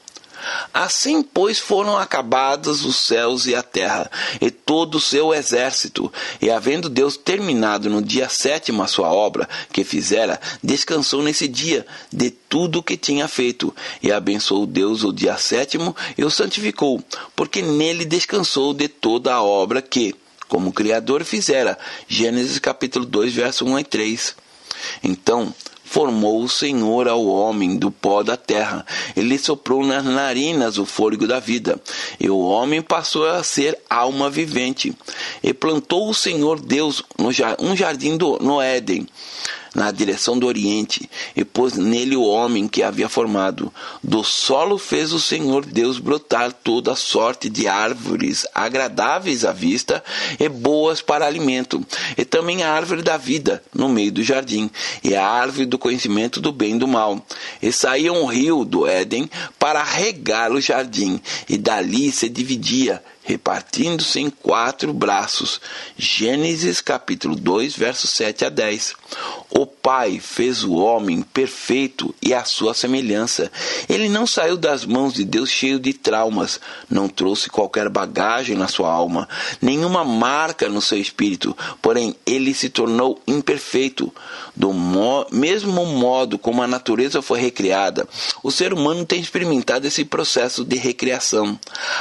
Assim, 0.72 1.22
pois, 1.22 1.58
foram 1.58 1.96
acabados 1.96 2.84
os 2.84 2.96
céus 2.96 3.46
e 3.46 3.54
a 3.54 3.62
terra, 3.62 4.10
e 4.40 4.50
todo 4.50 4.96
o 4.96 5.00
seu 5.00 5.34
exército. 5.34 6.12
E 6.40 6.50
havendo 6.50 6.88
Deus 6.88 7.16
terminado 7.16 7.88
no 7.88 8.02
dia 8.02 8.28
sétimo 8.28 8.82
a 8.82 8.86
sua 8.86 9.12
obra 9.12 9.48
que 9.72 9.84
fizera, 9.84 10.40
descansou 10.62 11.22
nesse 11.22 11.46
dia 11.46 11.86
de 12.12 12.30
tudo 12.30 12.78
o 12.78 12.82
que 12.82 12.96
tinha 12.96 13.28
feito. 13.28 13.74
E 14.02 14.10
abençoou 14.10 14.66
Deus 14.66 15.04
o 15.04 15.12
dia 15.12 15.36
sétimo 15.36 15.94
e 16.16 16.24
o 16.24 16.30
santificou, 16.30 17.02
porque 17.36 17.62
nele 17.62 18.04
descansou 18.04 18.74
de 18.74 18.88
toda 18.88 19.32
a 19.32 19.42
obra 19.42 19.80
que, 19.80 20.14
como 20.48 20.72
Criador, 20.72 21.24
fizera. 21.24 21.78
Gênesis 22.08 22.58
capítulo 22.58 23.04
2, 23.04 23.32
verso 23.32 23.64
1 23.64 23.78
e 23.78 23.84
3. 23.84 24.36
Então, 25.02 25.54
formou 25.92 26.42
o 26.42 26.48
Senhor 26.48 27.06
ao 27.06 27.26
homem 27.26 27.76
do 27.76 27.90
pó 27.90 28.22
da 28.22 28.34
terra. 28.34 28.86
Ele 29.14 29.38
soprou 29.38 29.84
nas 29.84 30.02
narinas 30.02 30.78
o 30.78 30.86
fôlego 30.86 31.26
da 31.26 31.38
vida, 31.38 31.78
e 32.18 32.30
o 32.30 32.38
homem 32.38 32.80
passou 32.80 33.28
a 33.28 33.42
ser 33.42 33.78
alma 33.90 34.30
vivente. 34.30 34.96
E 35.42 35.52
plantou 35.52 36.08
o 36.08 36.14
Senhor 36.14 36.58
Deus 36.58 37.02
um 37.60 37.76
jardim 37.76 38.16
do, 38.16 38.38
no 38.38 38.58
Éden 38.58 39.06
na 39.74 39.90
direção 39.90 40.38
do 40.38 40.46
Oriente, 40.46 41.08
e 41.34 41.44
pôs 41.44 41.74
nele 41.74 42.16
o 42.16 42.24
homem 42.24 42.68
que 42.68 42.82
havia 42.82 43.08
formado. 43.08 43.72
Do 44.02 44.22
solo 44.22 44.78
fez 44.78 45.12
o 45.12 45.20
Senhor 45.20 45.64
Deus 45.64 45.98
brotar 45.98 46.52
toda 46.52 46.94
sorte 46.94 47.48
de 47.48 47.66
árvores 47.66 48.46
agradáveis 48.54 49.44
à 49.44 49.52
vista 49.52 50.02
e 50.38 50.48
boas 50.48 51.00
para 51.00 51.26
alimento, 51.26 51.84
e 52.16 52.24
também 52.24 52.62
a 52.62 52.72
árvore 52.72 53.02
da 53.02 53.16
vida 53.16 53.62
no 53.74 53.88
meio 53.88 54.12
do 54.12 54.22
jardim, 54.22 54.70
e 55.02 55.14
a 55.14 55.26
árvore 55.26 55.66
do 55.66 55.78
conhecimento 55.78 56.40
do 56.40 56.52
bem 56.52 56.76
e 56.76 56.78
do 56.78 56.88
mal. 56.88 57.24
E 57.60 57.72
saía 57.72 58.12
um 58.12 58.26
rio 58.26 58.64
do 58.64 58.86
Éden 58.86 59.30
para 59.58 59.82
regar 59.82 60.52
o 60.52 60.60
jardim, 60.60 61.20
e 61.48 61.56
dali 61.56 62.12
se 62.12 62.28
dividia 62.28 63.02
repartindo-se 63.22 64.20
em 64.20 64.30
quatro 64.30 64.92
braços. 64.92 65.60
Gênesis 65.96 66.80
capítulo 66.80 67.36
2, 67.36 67.76
versos 67.76 68.10
7 68.10 68.44
a 68.44 68.48
10. 68.48 68.94
O 69.50 69.66
Pai 69.66 70.18
fez 70.18 70.64
o 70.64 70.74
homem 70.74 71.22
perfeito 71.22 72.14
e 72.22 72.32
à 72.32 72.44
sua 72.44 72.74
semelhança. 72.74 73.50
Ele 73.88 74.08
não 74.08 74.26
saiu 74.26 74.56
das 74.56 74.84
mãos 74.84 75.12
de 75.12 75.24
Deus 75.24 75.50
cheio 75.50 75.78
de 75.78 75.92
traumas, 75.92 76.60
não 76.88 77.08
trouxe 77.08 77.50
qualquer 77.50 77.88
bagagem 77.88 78.56
na 78.56 78.68
sua 78.68 78.90
alma, 78.90 79.28
nenhuma 79.60 80.04
marca 80.04 80.68
no 80.68 80.80
seu 80.80 80.98
espírito, 80.98 81.56
porém 81.80 82.16
ele 82.24 82.54
se 82.54 82.68
tornou 82.68 83.20
imperfeito. 83.26 84.12
Do 84.54 84.72
mo 84.72 85.26
mesmo 85.30 85.84
modo 85.86 86.38
como 86.38 86.62
a 86.62 86.66
natureza 86.66 87.22
foi 87.22 87.40
recriada, 87.40 88.06
o 88.42 88.50
ser 88.50 88.72
humano 88.72 89.04
tem 89.04 89.20
experimentado 89.20 89.86
esse 89.86 90.04
processo 90.04 90.64
de 90.64 90.76
recriação. 90.76 91.58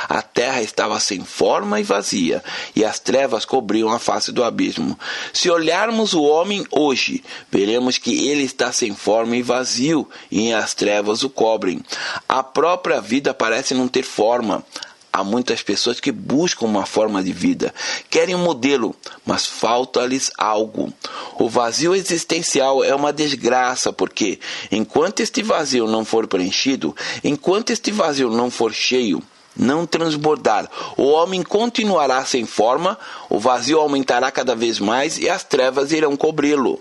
A 0.08 0.22
terra 0.22 0.62
estava 0.62 1.00
sem 1.12 1.26
forma 1.26 1.78
e 1.78 1.84
vazia, 1.84 2.42
e 2.74 2.86
as 2.86 2.98
trevas 2.98 3.44
cobriam 3.44 3.92
a 3.92 4.00
face 4.00 4.32
do 4.32 4.46
abismo. 4.46 4.98
Se 5.34 5.50
olharmos 5.50 6.14
o 6.14 6.24
homem 6.24 6.66
hoje, 6.72 7.22
veremos 7.52 7.98
que 7.98 8.30
ele 8.30 8.44
está 8.44 8.72
sem 8.72 8.96
forma 8.96 9.36
e 9.36 9.42
vazio, 9.42 10.08
e 10.32 10.54
as 10.54 10.74
trevas 10.74 11.22
o 11.24 11.30
cobrem. 11.30 11.82
A 12.30 12.42
própria 12.42 13.02
vida 13.02 13.34
parece 13.34 13.74
não 13.74 13.90
ter 13.90 14.04
forma. 14.04 14.64
Há 15.12 15.22
muitas 15.22 15.62
pessoas 15.62 16.00
que 16.00 16.14
buscam 16.14 16.66
uma 16.66 16.86
forma 16.86 17.22
de 17.22 17.34
vida, 17.34 17.74
querem 18.10 18.34
um 18.34 18.46
modelo, 18.46 18.96
mas 19.26 19.46
falta-lhes 19.46 20.32
algo. 20.38 20.94
O 21.38 21.50
vazio 21.50 21.94
existencial 21.94 22.82
é 22.86 22.96
uma 22.96 23.12
desgraça, 23.12 23.92
porque 23.92 24.40
enquanto 24.72 25.20
este 25.20 25.44
vazio 25.44 25.88
não 25.88 26.06
for 26.06 26.26
preenchido, 26.26 26.96
enquanto 27.22 27.72
este 27.72 27.92
vazio 27.92 28.30
não 28.30 28.50
for 28.50 28.72
cheio, 28.72 29.22
não 29.58 29.86
transbordar. 29.86 30.70
O 30.98 31.04
homem 31.04 31.44
continuará 31.44 32.24
sem 32.26 32.46
forma, 32.46 32.98
o 33.30 33.40
vazio 33.40 33.80
aumentará 33.80 34.32
cada 34.32 34.56
vez 34.56 34.80
mais 34.80 35.18
e 35.18 35.30
as 35.30 35.44
trevas 35.44 35.92
irão 35.92 36.16
cobri-lo. 36.16 36.80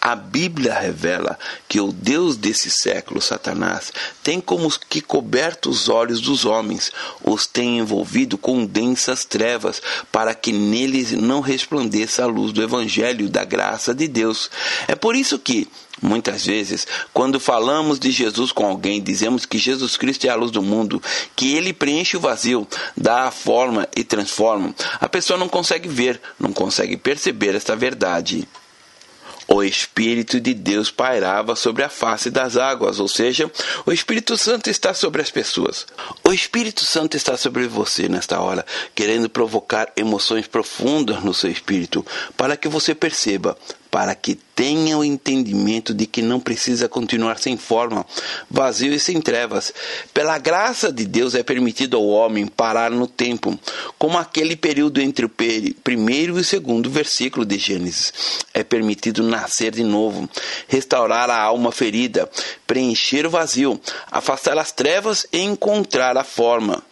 A 0.00 0.14
Bíblia 0.14 0.74
revela 0.74 1.38
que 1.68 1.80
o 1.80 1.92
Deus 1.92 2.36
desse 2.36 2.70
século, 2.70 3.20
Satanás, 3.20 3.92
tem 4.22 4.40
como 4.40 4.70
que 4.88 5.00
coberto 5.00 5.70
os 5.70 5.88
olhos 5.88 6.20
dos 6.20 6.44
homens, 6.44 6.90
os 7.22 7.46
tem 7.46 7.78
envolvido 7.78 8.38
com 8.38 8.64
densas 8.64 9.24
trevas, 9.24 9.82
para 10.10 10.34
que 10.34 10.52
neles 10.52 11.12
não 11.12 11.40
resplandeça 11.40 12.24
a 12.24 12.26
luz 12.26 12.52
do 12.52 12.62
Evangelho 12.62 13.28
da 13.28 13.44
graça 13.44 13.94
de 13.94 14.08
Deus. 14.08 14.50
É 14.88 14.94
por 14.94 15.14
isso 15.14 15.38
que, 15.38 15.68
Muitas 16.02 16.46
vezes, 16.46 16.86
quando 17.12 17.38
falamos 17.38 17.98
de 17.98 18.10
Jesus 18.10 18.52
com 18.52 18.64
alguém, 18.64 19.02
dizemos 19.02 19.44
que 19.44 19.58
Jesus 19.58 19.98
Cristo 19.98 20.24
é 20.26 20.30
a 20.30 20.34
luz 20.34 20.50
do 20.50 20.62
mundo, 20.62 21.02
que 21.36 21.54
ele 21.54 21.74
preenche 21.74 22.16
o 22.16 22.20
vazio, 22.20 22.66
dá 22.96 23.24
a 23.24 23.30
forma 23.30 23.86
e 23.94 24.02
transforma. 24.02 24.74
A 24.98 25.08
pessoa 25.08 25.38
não 25.38 25.48
consegue 25.48 25.88
ver, 25.88 26.18
não 26.38 26.54
consegue 26.54 26.96
perceber 26.96 27.54
esta 27.54 27.76
verdade 27.76 28.48
o 29.52 29.64
Espírito 29.64 30.40
de 30.40 30.54
Deus 30.54 30.92
pairava 30.92 31.56
sobre 31.56 31.82
a 31.82 31.88
face 31.88 32.30
das 32.30 32.56
águas, 32.56 33.00
ou 33.00 33.08
seja, 33.08 33.50
o 33.84 33.90
Espírito 33.90 34.38
Santo 34.38 34.70
está 34.70 34.94
sobre 34.94 35.20
as 35.20 35.30
pessoas. 35.30 35.86
O 36.22 36.32
Espírito 36.32 36.84
Santo 36.84 37.16
está 37.16 37.36
sobre 37.36 37.66
você 37.66 38.08
nesta 38.08 38.40
hora, 38.40 38.64
querendo 38.94 39.28
provocar 39.28 39.92
emoções 39.96 40.46
profundas 40.46 41.24
no 41.24 41.34
seu 41.34 41.50
espírito, 41.50 42.06
para 42.36 42.56
que 42.56 42.68
você 42.68 42.94
perceba 42.94 43.58
para 43.90 44.14
que 44.14 44.38
tenha 44.54 44.96
o 44.96 45.04
entendimento 45.04 45.92
de 45.94 46.06
que 46.06 46.22
não 46.22 46.38
precisa 46.38 46.88
continuar 46.88 47.38
sem 47.38 47.56
forma, 47.56 48.06
vazio 48.50 48.92
e 48.92 49.00
sem 49.00 49.20
trevas. 49.20 49.72
Pela 50.12 50.38
graça 50.38 50.92
de 50.92 51.06
Deus 51.06 51.34
é 51.34 51.42
permitido 51.42 51.96
ao 51.96 52.06
homem 52.06 52.46
parar 52.46 52.90
no 52.90 53.06
tempo, 53.06 53.58
como 53.98 54.18
aquele 54.18 54.54
período 54.54 55.00
entre 55.00 55.24
o 55.24 55.32
primeiro 55.82 56.36
e 56.36 56.40
o 56.40 56.44
segundo 56.44 56.90
versículo 56.90 57.44
de 57.44 57.58
Gênesis. 57.58 58.12
É 58.52 58.62
permitido 58.62 59.22
nascer 59.22 59.72
de 59.72 59.82
novo, 59.82 60.28
restaurar 60.68 61.30
a 61.30 61.40
alma 61.40 61.72
ferida, 61.72 62.30
preencher 62.66 63.26
o 63.26 63.30
vazio, 63.30 63.80
afastar 64.10 64.58
as 64.58 64.72
trevas 64.72 65.26
e 65.32 65.40
encontrar 65.40 66.16
a 66.16 66.24
forma 66.24 66.82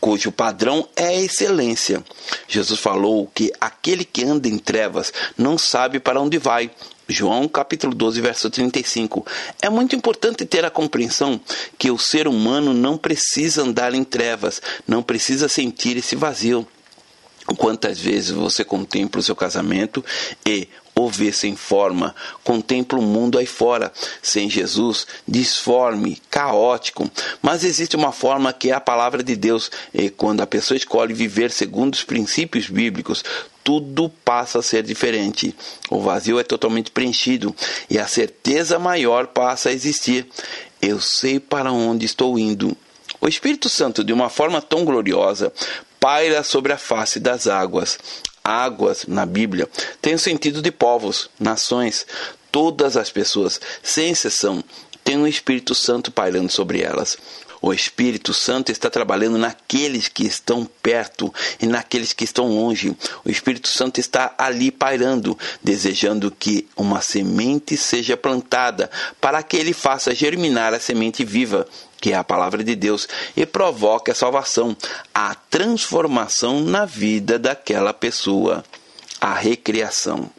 cujo 0.00 0.32
padrão 0.32 0.88
é 0.96 1.06
a 1.08 1.14
excelência. 1.14 2.04
Jesus 2.46 2.80
falou 2.80 3.30
que 3.34 3.52
aquele 3.60 4.04
que 4.04 4.24
anda 4.24 4.48
em 4.48 4.58
trevas 4.58 5.12
não 5.36 5.58
sabe 5.58 5.98
para 6.00 6.20
onde 6.20 6.38
vai. 6.38 6.70
João 7.08 7.48
capítulo 7.48 7.94
12, 7.94 8.20
verso 8.20 8.50
35. 8.50 9.26
É 9.62 9.70
muito 9.70 9.96
importante 9.96 10.44
ter 10.44 10.64
a 10.64 10.70
compreensão 10.70 11.40
que 11.78 11.90
o 11.90 11.98
ser 11.98 12.28
humano 12.28 12.74
não 12.74 12.98
precisa 12.98 13.62
andar 13.62 13.94
em 13.94 14.04
trevas, 14.04 14.60
não 14.86 15.02
precisa 15.02 15.48
sentir 15.48 15.96
esse 15.96 16.14
vazio. 16.14 16.66
Quantas 17.56 17.98
vezes 17.98 18.30
você 18.30 18.62
contempla 18.62 19.20
o 19.20 19.24
seu 19.24 19.34
casamento 19.34 20.04
e 20.46 20.68
o 20.98 21.08
vê 21.08 21.32
sem 21.32 21.54
forma, 21.54 22.14
contempla 22.42 22.98
o 22.98 23.02
mundo 23.02 23.38
aí 23.38 23.46
fora, 23.46 23.92
sem 24.22 24.50
Jesus, 24.50 25.06
disforme, 25.26 26.20
caótico. 26.30 27.10
Mas 27.40 27.64
existe 27.64 27.96
uma 27.96 28.12
forma 28.12 28.52
que 28.52 28.70
é 28.70 28.74
a 28.74 28.80
palavra 28.80 29.22
de 29.22 29.36
Deus, 29.36 29.70
e 29.94 30.10
quando 30.10 30.40
a 30.40 30.46
pessoa 30.46 30.76
escolhe 30.76 31.14
viver 31.14 31.50
segundo 31.50 31.94
os 31.94 32.02
princípios 32.02 32.68
bíblicos, 32.68 33.24
tudo 33.62 34.08
passa 34.24 34.60
a 34.60 34.62
ser 34.62 34.82
diferente. 34.82 35.54
O 35.90 36.00
vazio 36.00 36.40
é 36.40 36.42
totalmente 36.42 36.90
preenchido 36.90 37.54
e 37.90 37.98
a 37.98 38.06
certeza 38.06 38.78
maior 38.78 39.26
passa 39.26 39.68
a 39.68 39.72
existir. 39.72 40.26
Eu 40.80 41.00
sei 41.00 41.38
para 41.38 41.70
onde 41.70 42.06
estou 42.06 42.38
indo. 42.38 42.74
O 43.20 43.28
Espírito 43.28 43.68
Santo, 43.68 44.02
de 44.02 44.12
uma 44.12 44.30
forma 44.30 44.62
tão 44.62 44.84
gloriosa, 44.84 45.52
paira 46.00 46.42
sobre 46.42 46.72
a 46.72 46.78
face 46.78 47.20
das 47.20 47.46
águas. 47.46 47.98
Águas, 48.48 49.04
na 49.06 49.26
Bíblia, 49.26 49.68
tem 50.00 50.14
o 50.14 50.18
sentido 50.18 50.62
de 50.62 50.70
povos, 50.70 51.28
nações, 51.38 52.06
todas 52.50 52.96
as 52.96 53.10
pessoas, 53.10 53.60
sem 53.82 54.10
exceção, 54.10 54.64
têm 55.04 55.16
o 55.16 55.20
um 55.20 55.26
Espírito 55.26 55.74
Santo 55.74 56.10
pairando 56.10 56.50
sobre 56.50 56.80
elas. 56.80 57.18
O 57.60 57.72
Espírito 57.72 58.32
Santo 58.32 58.70
está 58.70 58.88
trabalhando 58.88 59.36
naqueles 59.36 60.06
que 60.06 60.24
estão 60.24 60.64
perto 60.80 61.34
e 61.60 61.66
naqueles 61.66 62.12
que 62.12 62.24
estão 62.24 62.48
longe. 62.48 62.96
O 63.24 63.30
Espírito 63.30 63.68
Santo 63.68 63.98
está 63.98 64.34
ali 64.38 64.70
pairando, 64.70 65.36
desejando 65.62 66.30
que 66.30 66.68
uma 66.76 67.00
semente 67.00 67.76
seja 67.76 68.16
plantada 68.16 68.88
para 69.20 69.42
que 69.42 69.56
ele 69.56 69.72
faça 69.72 70.14
germinar 70.14 70.72
a 70.72 70.78
semente 70.78 71.24
viva 71.24 71.66
que 72.00 72.12
é 72.12 72.16
a 72.16 72.24
palavra 72.24 72.62
de 72.62 72.74
Deus, 72.74 73.08
e 73.36 73.44
provoque 73.44 74.10
a 74.10 74.14
salvação, 74.14 74.76
a 75.14 75.34
transformação 75.34 76.60
na 76.60 76.84
vida 76.84 77.38
daquela 77.38 77.92
pessoa, 77.92 78.64
a 79.20 79.34
recriação. 79.34 80.30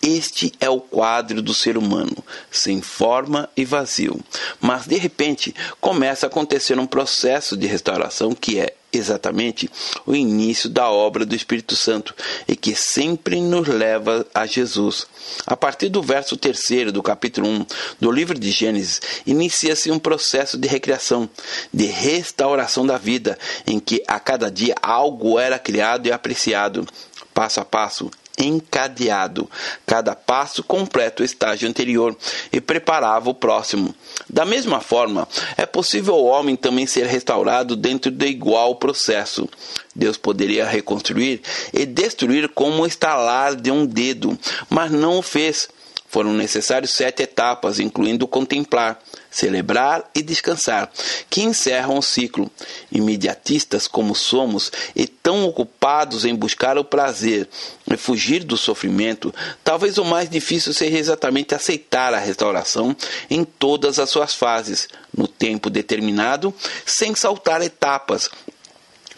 Este 0.00 0.52
é 0.60 0.68
o 0.68 0.80
quadro 0.80 1.42
do 1.42 1.52
ser 1.52 1.76
humano, 1.76 2.24
sem 2.50 2.80
forma 2.80 3.48
e 3.56 3.64
vazio. 3.64 4.18
Mas 4.60 4.86
de 4.86 4.96
repente 4.96 5.54
começa 5.80 6.26
a 6.26 6.28
acontecer 6.28 6.78
um 6.78 6.86
processo 6.86 7.56
de 7.56 7.66
restauração 7.66 8.34
que 8.34 8.58
é 8.58 8.74
exatamente 8.92 9.70
o 10.06 10.14
início 10.14 10.68
da 10.68 10.90
obra 10.90 11.24
do 11.24 11.34
Espírito 11.34 11.74
Santo 11.74 12.14
e 12.46 12.54
que 12.54 12.74
sempre 12.74 13.40
nos 13.40 13.66
leva 13.66 14.26
a 14.34 14.46
Jesus. 14.46 15.06
A 15.46 15.56
partir 15.56 15.88
do 15.88 16.02
verso 16.02 16.36
3 16.36 16.92
do 16.92 17.02
capítulo 17.02 17.48
1 17.48 17.66
do 18.00 18.10
livro 18.10 18.38
de 18.38 18.50
Gênesis, 18.50 19.00
inicia-se 19.26 19.90
um 19.90 19.98
processo 19.98 20.58
de 20.58 20.68
recriação, 20.68 21.28
de 21.72 21.86
restauração 21.86 22.86
da 22.86 22.98
vida, 22.98 23.38
em 23.66 23.80
que 23.80 24.02
a 24.06 24.20
cada 24.20 24.50
dia 24.50 24.74
algo 24.82 25.38
era 25.38 25.58
criado 25.58 26.06
e 26.06 26.12
apreciado. 26.12 26.86
Passo 27.32 27.60
a 27.60 27.64
passo, 27.64 28.10
encadeado. 28.42 29.48
Cada 29.86 30.14
passo 30.14 30.62
completa 30.62 31.22
o 31.22 31.24
estágio 31.24 31.68
anterior 31.68 32.16
e 32.52 32.60
preparava 32.60 33.30
o 33.30 33.34
próximo. 33.34 33.94
Da 34.28 34.44
mesma 34.44 34.80
forma, 34.80 35.28
é 35.56 35.66
possível 35.66 36.14
o 36.14 36.24
homem 36.24 36.56
também 36.56 36.86
ser 36.86 37.06
restaurado 37.06 37.76
dentro 37.76 38.10
do 38.10 38.24
igual 38.24 38.76
processo. 38.76 39.48
Deus 39.94 40.16
poderia 40.16 40.66
reconstruir 40.66 41.42
e 41.72 41.84
destruir 41.84 42.48
como 42.48 42.82
o 42.82 42.86
estalar 42.86 43.54
de 43.54 43.70
um 43.70 43.86
dedo, 43.86 44.38
mas 44.68 44.90
não 44.90 45.18
o 45.18 45.22
fez. 45.22 45.68
Foram 46.08 46.34
necessárias 46.34 46.90
sete 46.90 47.22
etapas, 47.22 47.80
incluindo 47.80 48.28
contemplar, 48.28 48.98
celebrar 49.32 50.08
e 50.14 50.22
descansar, 50.22 50.92
que 51.28 51.42
encerram 51.42 51.98
o 51.98 52.02
ciclo. 52.02 52.50
Imediatistas 52.92 53.88
como 53.88 54.14
somos 54.14 54.70
e 54.94 55.06
tão 55.06 55.44
ocupados 55.46 56.24
em 56.24 56.34
buscar 56.34 56.76
o 56.76 56.84
prazer 56.84 57.48
e 57.90 57.96
fugir 57.96 58.44
do 58.44 58.56
sofrimento, 58.56 59.34
talvez 59.64 59.96
o 59.98 60.04
mais 60.04 60.28
difícil 60.28 60.74
seja 60.74 60.98
exatamente 60.98 61.54
aceitar 61.54 62.12
a 62.12 62.18
restauração 62.18 62.94
em 63.30 63.42
todas 63.44 63.98
as 63.98 64.10
suas 64.10 64.34
fases, 64.34 64.88
no 65.16 65.26
tempo 65.26 65.70
determinado, 65.70 66.54
sem 66.84 67.14
saltar 67.14 67.62
etapas, 67.62 68.30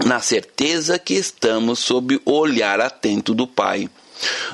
na 0.04 0.20
certeza 0.20 0.98
que 0.98 1.14
estamos 1.14 1.80
sob 1.80 2.20
o 2.24 2.32
olhar 2.32 2.80
atento 2.80 3.34
do 3.34 3.46
Pai. 3.46 3.88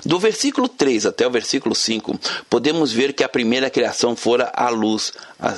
Do 0.04 0.18
versículo 0.18 0.68
3 0.68 1.06
até 1.06 1.26
o 1.26 1.30
versículo 1.30 1.74
5, 1.74 2.18
podemos 2.48 2.92
ver 2.92 3.12
que 3.12 3.24
a 3.24 3.28
primeira 3.28 3.70
criação 3.70 4.16
fora 4.16 4.50
a 4.54 4.68
luz. 4.68 5.12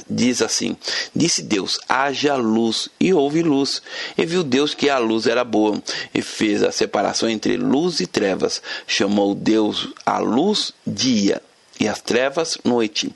Diz 0.08 0.42
assim: 0.42 0.76
Disse 1.14 1.42
Deus: 1.42 1.78
haja 1.88 2.34
luz, 2.34 2.88
e 2.98 3.12
houve 3.12 3.42
luz. 3.42 3.82
E 4.16 4.24
viu 4.24 4.42
Deus 4.42 4.74
que 4.74 4.88
a 4.88 4.98
luz 4.98 5.26
era 5.26 5.44
boa, 5.44 5.82
e 6.14 6.22
fez 6.22 6.62
a 6.62 6.72
separação 6.72 7.28
entre 7.28 7.56
luz 7.56 8.00
e 8.00 8.06
trevas. 8.06 8.62
Chamou 8.86 9.34
Deus 9.34 9.88
a 10.04 10.18
luz 10.18 10.72
dia, 10.86 11.40
e 11.78 11.88
as 11.88 12.00
trevas 12.00 12.58
noite. 12.64 13.14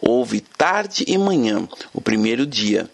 Houve 0.00 0.40
tarde 0.40 1.04
e 1.06 1.18
manhã, 1.18 1.68
o 1.92 2.00
primeiro 2.00 2.46
dia. 2.46 2.88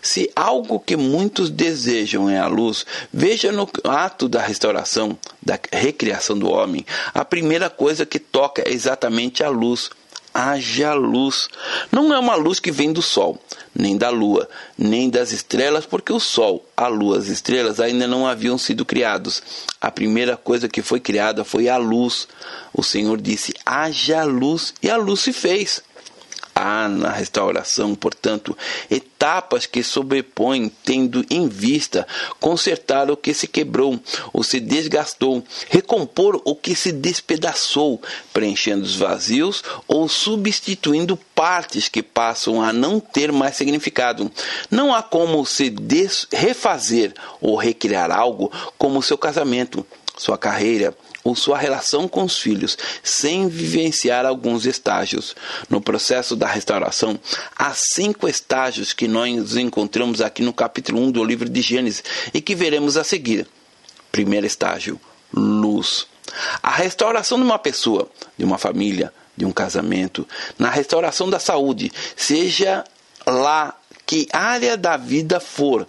Se 0.00 0.30
algo 0.34 0.80
que 0.80 0.96
muitos 0.96 1.50
desejam 1.50 2.28
é 2.28 2.38
a 2.38 2.46
luz, 2.46 2.84
veja 3.12 3.52
no 3.52 3.68
ato 3.84 4.28
da 4.28 4.40
restauração, 4.40 5.18
da 5.40 5.58
recriação 5.72 6.38
do 6.38 6.50
homem, 6.50 6.84
a 7.14 7.24
primeira 7.24 7.68
coisa 7.68 8.06
que 8.06 8.18
toca 8.18 8.62
é 8.62 8.72
exatamente 8.72 9.42
a 9.42 9.48
luz. 9.48 9.90
Haja 10.34 10.94
luz. 10.94 11.48
Não 11.90 12.12
é 12.12 12.18
uma 12.18 12.34
luz 12.34 12.58
que 12.58 12.70
vem 12.72 12.90
do 12.90 13.02
sol, 13.02 13.38
nem 13.74 13.98
da 13.98 14.08
lua, 14.08 14.48
nem 14.78 15.10
das 15.10 15.30
estrelas, 15.30 15.84
porque 15.84 16.10
o 16.10 16.18
sol, 16.18 16.66
a 16.74 16.88
lua, 16.88 17.18
as 17.18 17.26
estrelas 17.26 17.78
ainda 17.78 18.06
não 18.06 18.26
haviam 18.26 18.56
sido 18.56 18.82
criados. 18.82 19.42
A 19.78 19.90
primeira 19.90 20.34
coisa 20.34 20.70
que 20.70 20.80
foi 20.80 21.00
criada 21.00 21.44
foi 21.44 21.68
a 21.68 21.76
luz. 21.76 22.26
O 22.72 22.82
Senhor 22.82 23.20
disse: 23.20 23.52
haja 23.66 24.24
luz, 24.24 24.72
e 24.82 24.88
a 24.88 24.96
luz 24.96 25.20
se 25.20 25.34
fez. 25.34 25.82
Há 26.64 26.88
na 26.88 27.10
restauração, 27.10 27.92
portanto, 27.92 28.56
etapas 28.88 29.66
que 29.66 29.82
sobrepõem, 29.82 30.70
tendo 30.84 31.26
em 31.28 31.48
vista 31.48 32.06
consertar 32.38 33.10
o 33.10 33.16
que 33.16 33.34
se 33.34 33.48
quebrou 33.48 33.98
ou 34.32 34.44
se 34.44 34.60
desgastou, 34.60 35.42
recompor 35.68 36.40
o 36.44 36.54
que 36.54 36.76
se 36.76 36.92
despedaçou, 36.92 38.00
preenchendo 38.32 38.84
os 38.84 38.94
vazios 38.94 39.64
ou 39.88 40.08
substituindo 40.08 41.16
partes 41.34 41.88
que 41.88 42.00
passam 42.00 42.62
a 42.62 42.72
não 42.72 43.00
ter 43.00 43.32
mais 43.32 43.56
significado. 43.56 44.30
Não 44.70 44.94
há 44.94 45.02
como 45.02 45.44
se 45.44 45.74
refazer 46.32 47.12
ou 47.40 47.56
recriar 47.56 48.12
algo 48.12 48.52
como 48.78 49.02
seu 49.02 49.18
casamento, 49.18 49.84
sua 50.16 50.38
carreira 50.38 50.96
ou 51.24 51.36
sua 51.36 51.56
relação 51.58 52.08
com 52.08 52.24
os 52.24 52.38
filhos, 52.38 52.76
sem 53.02 53.48
vivenciar 53.48 54.26
alguns 54.26 54.66
estágios. 54.66 55.34
No 55.68 55.80
processo 55.80 56.34
da 56.34 56.46
restauração, 56.46 57.18
há 57.56 57.72
cinco 57.74 58.28
estágios 58.28 58.92
que 58.92 59.06
nós 59.06 59.56
encontramos 59.56 60.20
aqui 60.20 60.42
no 60.42 60.52
capítulo 60.52 61.00
1 61.02 61.12
do 61.12 61.24
livro 61.24 61.48
de 61.48 61.62
Gênesis 61.62 62.02
e 62.34 62.40
que 62.40 62.54
veremos 62.54 62.96
a 62.96 63.04
seguir. 63.04 63.46
Primeiro 64.10 64.46
estágio: 64.46 65.00
luz. 65.32 66.06
A 66.62 66.70
restauração 66.70 67.38
de 67.38 67.44
uma 67.44 67.58
pessoa, 67.58 68.08
de 68.38 68.44
uma 68.44 68.58
família, 68.58 69.12
de 69.36 69.44
um 69.44 69.52
casamento, 69.52 70.26
na 70.58 70.70
restauração 70.70 71.28
da 71.28 71.38
saúde, 71.38 71.92
seja 72.16 72.84
lá 73.26 73.76
que 74.06 74.28
área 74.32 74.76
da 74.76 74.96
vida 74.96 75.40
for, 75.40 75.86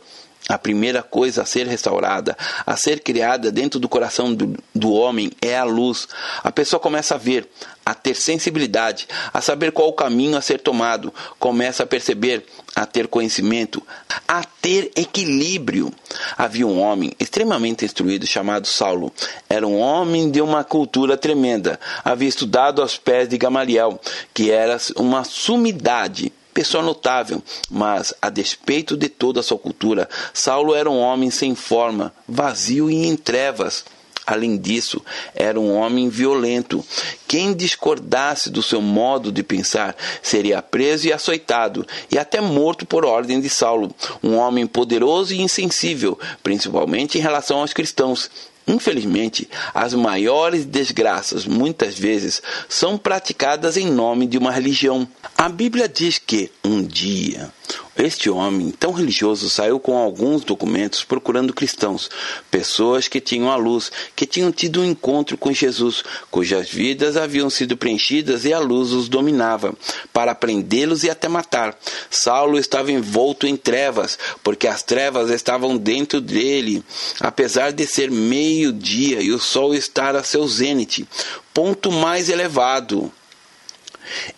a 0.49 0.57
primeira 0.57 1.01
coisa 1.01 1.43
a 1.43 1.45
ser 1.45 1.67
restaurada, 1.67 2.37
a 2.65 2.75
ser 2.75 2.99
criada 2.99 3.51
dentro 3.51 3.79
do 3.79 3.87
coração 3.87 4.33
do, 4.33 4.57
do, 4.75 4.91
homem 4.91 5.31
é 5.41 5.57
a 5.57 5.63
luz. 5.63 6.07
A 6.43 6.51
pessoa 6.51 6.79
começa 6.79 7.15
a 7.15 7.17
ver, 7.17 7.47
a 7.85 7.93
ter 7.93 8.15
sensibilidade, 8.15 9.07
a 9.33 9.39
saber 9.39 9.71
qual 9.71 9.87
o 9.87 9.93
caminho 9.93 10.37
a 10.37 10.41
ser 10.41 10.59
tomado, 10.59 11.13
começa 11.39 11.83
a 11.83 11.87
perceber, 11.87 12.45
a 12.75 12.85
ter 12.85 13.07
conhecimento, 13.07 13.81
a 14.27 14.43
ter 14.43 14.91
equilíbrio. 14.97 15.93
Havia 16.37 16.67
um 16.67 16.81
homem 16.81 17.13
extremamente 17.19 17.85
instruído 17.85 18.27
chamado 18.27 18.67
Saulo. 18.67 19.13
Era 19.49 19.65
um 19.65 19.79
homem 19.79 20.29
de 20.29 20.41
uma 20.41 20.63
cultura 20.63 21.15
tremenda. 21.15 21.79
Havia 22.03 22.27
estudado 22.27 22.81
aos 22.81 22.97
pés 22.97 23.29
de 23.29 23.37
Gamaliel, 23.37 23.99
que 24.33 24.51
era 24.51 24.77
uma 24.97 25.23
sumidade 25.23 26.33
pessoa 26.53 26.83
notável, 26.83 27.41
mas, 27.69 28.13
a 28.21 28.29
despeito 28.29 28.95
de 28.95 29.09
toda 29.09 29.39
a 29.39 29.43
sua 29.43 29.57
cultura, 29.57 30.07
Saulo 30.33 30.73
era 30.73 30.89
um 30.89 30.99
homem 30.99 31.29
sem 31.29 31.55
forma, 31.55 32.13
vazio 32.27 32.89
e 32.89 33.05
em 33.07 33.15
trevas. 33.15 33.83
Além 34.25 34.55
disso, 34.55 35.01
era 35.35 35.59
um 35.59 35.75
homem 35.75 36.07
violento. 36.07 36.83
Quem 37.27 37.53
discordasse 37.53 38.49
do 38.49 38.63
seu 38.63 38.81
modo 38.81 39.33
de 39.33 39.43
pensar 39.43 39.97
seria 40.21 40.61
preso 40.61 41.07
e 41.07 41.13
açoitado, 41.13 41.85
e 42.09 42.17
até 42.17 42.39
morto 42.39 42.85
por 42.85 43.03
ordem 43.03 43.41
de 43.41 43.49
Saulo, 43.49 43.93
um 44.23 44.37
homem 44.37 44.65
poderoso 44.65 45.33
e 45.33 45.41
insensível, 45.41 46.17
principalmente 46.41 47.17
em 47.17 47.21
relação 47.21 47.59
aos 47.59 47.73
cristãos. 47.73 48.29
Infelizmente, 48.67 49.49
as 49.73 49.93
maiores 49.93 50.65
desgraças 50.65 51.45
muitas 51.45 51.97
vezes 51.97 52.41
são 52.69 52.97
praticadas 52.97 53.77
em 53.77 53.91
nome 53.91 54.25
de 54.25 54.37
uma 54.37 54.51
religião. 54.51 55.07
A 55.37 55.49
Bíblia 55.49 55.87
diz 55.89 56.17
que 56.17 56.49
um 56.63 56.81
dia 56.81 57.51
este 57.95 58.27
homem 58.27 58.71
tão 58.71 58.91
religioso 58.91 59.49
saiu 59.49 59.79
com 59.79 59.95
alguns 59.95 60.43
documentos 60.43 61.03
procurando 61.03 61.53
cristãos, 61.53 62.09
pessoas 62.49 63.07
que 63.07 63.21
tinham 63.21 63.51
a 63.51 63.55
luz, 63.55 63.91
que 64.15 64.25
tinham 64.25 64.51
tido 64.51 64.81
um 64.81 64.85
encontro 64.85 65.37
com 65.37 65.53
Jesus, 65.53 66.03
cujas 66.31 66.69
vidas 66.69 67.15
haviam 67.15 67.51
sido 67.51 67.77
preenchidas 67.77 68.45
e 68.45 68.53
a 68.53 68.57
luz 68.57 68.91
os 68.91 69.07
dominava, 69.07 69.75
para 70.11 70.33
prendê-los 70.33 71.03
e 71.03 71.09
até 71.09 71.27
matar. 71.27 71.77
Saulo 72.09 72.57
estava 72.57 72.91
envolto 72.91 73.45
em 73.45 73.55
trevas, 73.55 74.17
porque 74.43 74.67
as 74.67 74.81
trevas 74.81 75.29
estavam 75.29 75.77
dentro 75.77 76.19
dele, 76.19 76.83
apesar 77.19 77.71
de 77.71 77.85
ser 77.85 78.09
meio-dia 78.09 79.21
e 79.21 79.31
o 79.31 79.39
sol 79.39 79.75
estar 79.75 80.15
a 80.15 80.23
seu 80.23 80.47
zênite, 80.47 81.07
ponto 81.53 81.91
mais 81.91 82.27
elevado. 82.27 83.11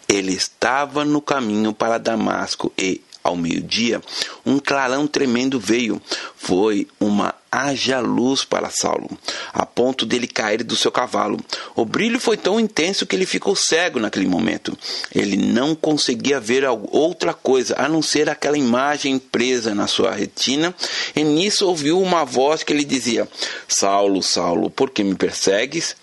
Ele 0.07 0.33
estava 0.33 1.03
no 1.03 1.21
caminho 1.21 1.73
para 1.73 1.97
Damasco 1.97 2.71
e, 2.77 3.01
ao 3.25 3.35
meio-dia, 3.35 3.99
um 4.45 4.59
clarão 4.59 5.07
tremendo 5.07 5.59
veio. 5.59 5.99
Foi 6.37 6.87
uma 6.99 7.33
haja 7.51 7.99
luz 7.99 8.45
para 8.45 8.69
Saulo, 8.69 9.17
a 9.51 9.65
ponto 9.65 10.05
dele 10.05 10.27
cair 10.27 10.63
do 10.63 10.75
seu 10.75 10.91
cavalo. 10.91 11.39
O 11.75 11.83
brilho 11.83 12.19
foi 12.19 12.37
tão 12.37 12.59
intenso 12.59 13.05
que 13.07 13.15
ele 13.15 13.25
ficou 13.25 13.55
cego 13.55 13.99
naquele 13.99 14.27
momento. 14.27 14.77
Ele 15.13 15.35
não 15.35 15.73
conseguia 15.73 16.39
ver 16.39 16.65
outra 16.91 17.33
coisa 17.33 17.75
a 17.79 17.89
não 17.89 18.01
ser 18.01 18.29
aquela 18.29 18.57
imagem 18.57 19.17
presa 19.17 19.73
na 19.73 19.87
sua 19.87 20.11
retina, 20.11 20.75
e 21.15 21.23
nisso 21.23 21.67
ouviu 21.67 21.99
uma 21.99 22.23
voz 22.23 22.61
que 22.61 22.73
lhe 22.73 22.85
dizia: 22.85 23.27
Saulo, 23.67 24.21
Saulo, 24.21 24.69
por 24.69 24.91
que 24.91 25.03
me 25.03 25.15
persegues? 25.15 25.95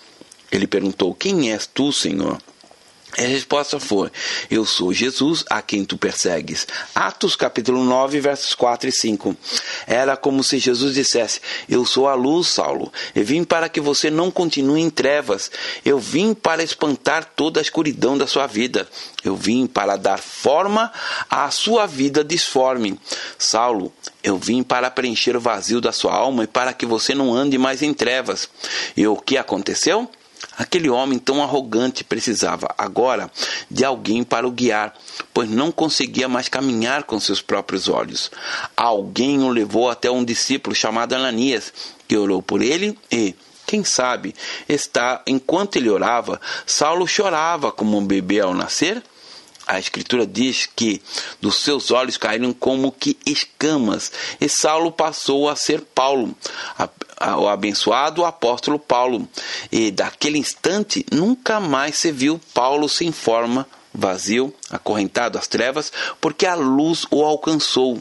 Ele 0.50 0.66
perguntou: 0.66 1.14
Quem 1.14 1.52
és 1.52 1.66
tu, 1.66 1.92
Senhor? 1.92 2.38
A 3.18 3.22
resposta 3.22 3.79
foi: 3.79 4.11
Eu 4.51 4.64
sou 4.64 4.90
Jesus 4.90 5.44
a 5.51 5.61
quem 5.61 5.85
tu 5.85 5.98
persegues. 5.98 6.66
Atos 6.94 7.37
capítulo 7.37 7.85
9, 7.85 8.20
versos 8.20 8.55
4 8.55 8.88
e 8.88 8.92
5. 8.92 9.37
Era 9.87 10.16
como 10.16 10.42
se 10.42 10.59
Jesus 10.59 10.94
dissesse: 10.94 11.40
Eu 11.68 11.85
sou 11.85 12.09
a 12.09 12.14
luz, 12.14 12.48
Saulo. 12.48 12.90
Eu 13.14 13.22
vim 13.22 13.44
para 13.44 13.68
que 13.68 13.83
você 13.83 14.11
não 14.11 14.31
continue 14.31 14.81
em 14.81 14.88
trevas. 14.88 15.51
Eu 15.85 15.98
vim 15.98 16.33
para 16.33 16.62
espantar 16.62 17.25
toda 17.37 17.61
a 17.61 17.62
escuridão 17.62 18.16
da 18.16 18.27
sua 18.27 18.46
vida. 18.46 18.88
Eu 19.22 19.37
vim 19.37 19.66
para 19.66 19.96
dar 19.96 20.18
forma 20.18 20.90
à 21.29 21.51
sua 21.51 21.87
vida 21.87 22.25
disforme. 22.25 22.98
Saulo, 23.37 23.92
eu 24.25 24.38
vim 24.38 24.62
para 24.62 24.90
preencher 24.90 25.37
o 25.37 25.40
vazio 25.40 25.83
da 25.83 25.92
sua 25.92 26.14
alma 26.14 26.44
e 26.44 26.46
para 26.46 26.72
que 26.72 26.87
você 26.87 27.14
não 27.14 27.35
ande 27.35 27.59
mais 27.59 27.83
em 27.83 27.92
trevas. 27.92 28.48
E 28.96 29.07
o 29.07 29.16
que 29.16 29.37
aconteceu? 29.37 30.11
Aquele 30.62 30.88
homem 30.88 31.18
tão 31.18 31.42
arrogante 31.42 32.05
precisava 32.05 32.72
agora 32.79 33.29
de 33.68 33.85
alguém 33.85 34.22
para 34.22 34.46
o 34.46 34.51
guiar, 34.53 34.94
pois 35.35 35.51
não 35.51 35.72
conseguia 35.72 36.29
mais 36.29 36.48
caminhar 36.48 37.03
com 37.03 37.18
seus 37.18 37.42
próprios 37.42 37.88
olhos. 37.88 38.31
Alguém 38.77 39.42
o 39.42 39.48
levou 39.48 39.90
até 39.90 40.09
um 40.09 40.25
discípulo 40.25 40.72
chamado 40.72 41.14
Ananias, 41.14 41.72
que 42.07 42.16
orou 42.16 42.40
por 42.40 42.62
ele 42.62 42.96
e, 43.11 43.35
quem 43.66 43.83
sabe, 43.83 44.37
está 44.68 45.20
enquanto 45.27 45.75
ele 45.75 45.90
orava, 45.90 46.40
Saulo 46.64 47.09
chorava 47.09 47.72
como 47.72 47.98
um 47.98 48.07
bebê 48.07 48.38
ao 48.38 48.55
nascer 48.55 49.03
a 49.72 49.78
escritura 49.78 50.26
diz 50.26 50.68
que 50.76 51.00
dos 51.40 51.56
seus 51.56 51.90
olhos 51.90 52.18
caíram 52.18 52.52
como 52.52 52.92
que 52.92 53.16
escamas, 53.24 54.12
e 54.38 54.46
Saulo 54.48 54.92
passou 54.92 55.48
a 55.48 55.56
ser 55.56 55.80
Paulo, 55.80 56.35
a, 56.78 56.88
a, 57.16 57.38
o 57.38 57.48
abençoado 57.48 58.24
apóstolo 58.24 58.78
Paulo. 58.78 59.26
E 59.70 59.90
daquele 59.90 60.37
instante 60.37 61.06
nunca 61.11 61.58
mais 61.58 61.96
se 61.96 62.12
viu 62.12 62.38
Paulo 62.52 62.87
sem 62.87 63.11
forma, 63.11 63.66
vazio, 63.94 64.52
acorrentado 64.68 65.38
às 65.38 65.46
trevas, 65.46 65.90
porque 66.20 66.44
a 66.44 66.54
luz 66.54 67.06
o 67.11 67.24
alcançou. 67.24 68.00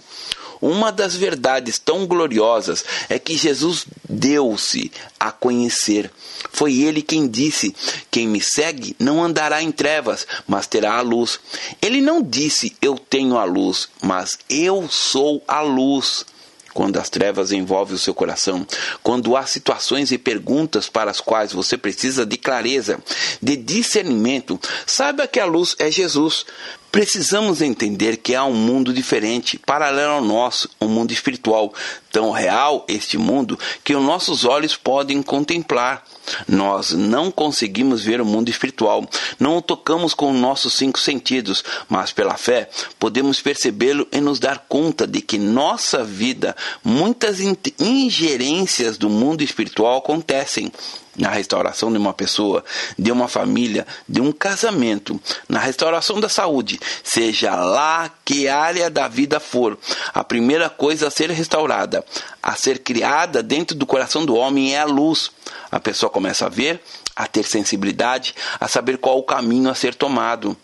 Uma 0.62 0.92
das 0.92 1.16
verdades 1.16 1.80
tão 1.80 2.06
gloriosas 2.06 2.86
é 3.10 3.18
que 3.18 3.36
Jesus 3.36 3.86
deu-se 4.08 4.92
a 5.20 5.32
conhecer. 5.32 6.12
Foi 6.52 6.82
ele 6.82 7.02
quem 7.02 7.28
disse: 7.28 7.76
Quem 8.12 8.28
me 8.28 8.40
segue 8.40 8.96
não 9.00 9.24
andará 9.24 9.62
em 9.64 9.72
trevas, 9.72 10.28
mas 10.48 10.68
terá 10.68 10.98
a 10.98 11.02
luz. 11.02 11.40
Ele 11.82 12.00
não 12.00 12.22
disse: 12.22 12.76
Eu 12.82 12.98
tenho 12.98 13.38
a 13.38 13.44
luz, 13.44 13.90
mas 14.02 14.38
eu 14.50 14.88
sou 14.90 15.44
a 15.48 15.62
luz 15.62 16.26
quando 16.74 16.98
as 16.98 17.10
trevas 17.10 17.52
envolvem 17.52 17.96
o 17.96 18.00
seu 18.00 18.14
coração, 18.14 18.66
quando 19.04 19.36
há 19.36 19.46
situações 19.46 20.12
e 20.12 20.18
perguntas 20.18 20.88
para 20.90 21.12
as 21.12 21.20
quais 21.20 21.52
você 21.52 21.78
precisa 21.78 22.26
de 22.26 22.38
clareza, 22.38 23.00
de 23.42 23.56
discernimento, 23.58 24.60
saiba 24.86 25.28
que 25.28 25.40
a 25.40 25.46
luz 25.46 25.76
é 25.80 25.92
Jesus. 25.92 26.46
Precisamos 26.92 27.62
entender 27.62 28.18
que 28.18 28.36
há 28.36 28.44
um 28.44 28.54
mundo 28.54 28.94
diferente, 28.94 29.58
paralelo 29.58 30.16
ao 30.16 30.22
nosso, 30.22 30.70
um 30.80 30.90
mundo 30.90 31.14
espiritual, 31.14 31.74
tão 32.12 32.32
real 32.32 32.86
este 32.86 33.18
mundo 33.18 33.58
que 33.82 33.96
os 33.96 34.04
nossos 34.04 34.44
olhos 34.44 34.76
podem 34.76 35.24
contemplar. 35.24 36.04
Nós 36.46 36.92
não 36.92 37.32
conseguimos 37.32 38.04
ver 38.04 38.20
o 38.20 38.26
mundo 38.26 38.50
espiritual, 38.50 39.08
não 39.40 39.56
o 39.56 39.62
tocamos 39.62 40.14
com 40.14 40.34
nossos 40.34 40.74
cinco 40.74 41.00
sentidos, 41.00 41.64
mas 41.88 42.12
pela 42.12 42.36
fé 42.36 42.70
podemos 43.00 43.40
percebê-lo 43.42 44.06
e 44.12 44.20
nos 44.20 44.38
dar 44.38 44.66
conta 44.68 45.08
de 45.08 45.22
que 45.22 45.38
nossa 45.38 46.04
vida, 46.04 46.54
muitas 46.84 47.40
ingerências 47.80 48.98
do 48.98 49.10
mundo 49.10 49.42
espiritual 49.44 50.00
acontecem 50.00 50.70
na 51.18 51.30
restauração 51.30 51.92
de 51.92 51.98
uma 51.98 52.14
pessoa, 52.14 52.64
de 52.98 53.12
uma 53.12 53.28
família, 53.28 53.86
de 54.08 54.22
um 54.22 54.32
casamento, 54.32 55.20
na 55.48 55.60
restauração 55.60 56.20
da 56.20 56.30
saúde, 56.30 56.80
seja 57.04 57.56
lá 57.56 58.10
que 58.24 58.48
área 58.48 58.90
da 58.90 59.08
vida 59.08 59.40
for, 59.40 59.78
a 60.14 60.24
primeira 60.24 60.70
coisa 60.70 61.08
a 61.08 61.12
ser 61.12 61.30
restaurada, 61.30 62.04
a 62.42 62.56
ser 62.56 62.80
criada 62.80 63.44
dentro 63.44 63.76
do 63.76 63.86
coração 63.86 64.26
do 64.26 64.36
homem 64.36 64.74
é 64.76 64.80
a 64.80 64.86
luz. 64.86 65.32
A 65.72 65.80
pessoa 65.80 66.10
começa 66.10 66.46
a 66.46 66.50
ver, 66.50 66.82
a 67.16 67.28
ter 67.28 67.44
sensibilidade, 67.44 68.34
a 68.60 68.68
saber 68.68 68.98
qual 68.98 69.18
o 69.18 69.24
caminho 69.24 69.70
a 69.70 69.76
ser 69.76 69.96
tomado. 69.96 70.56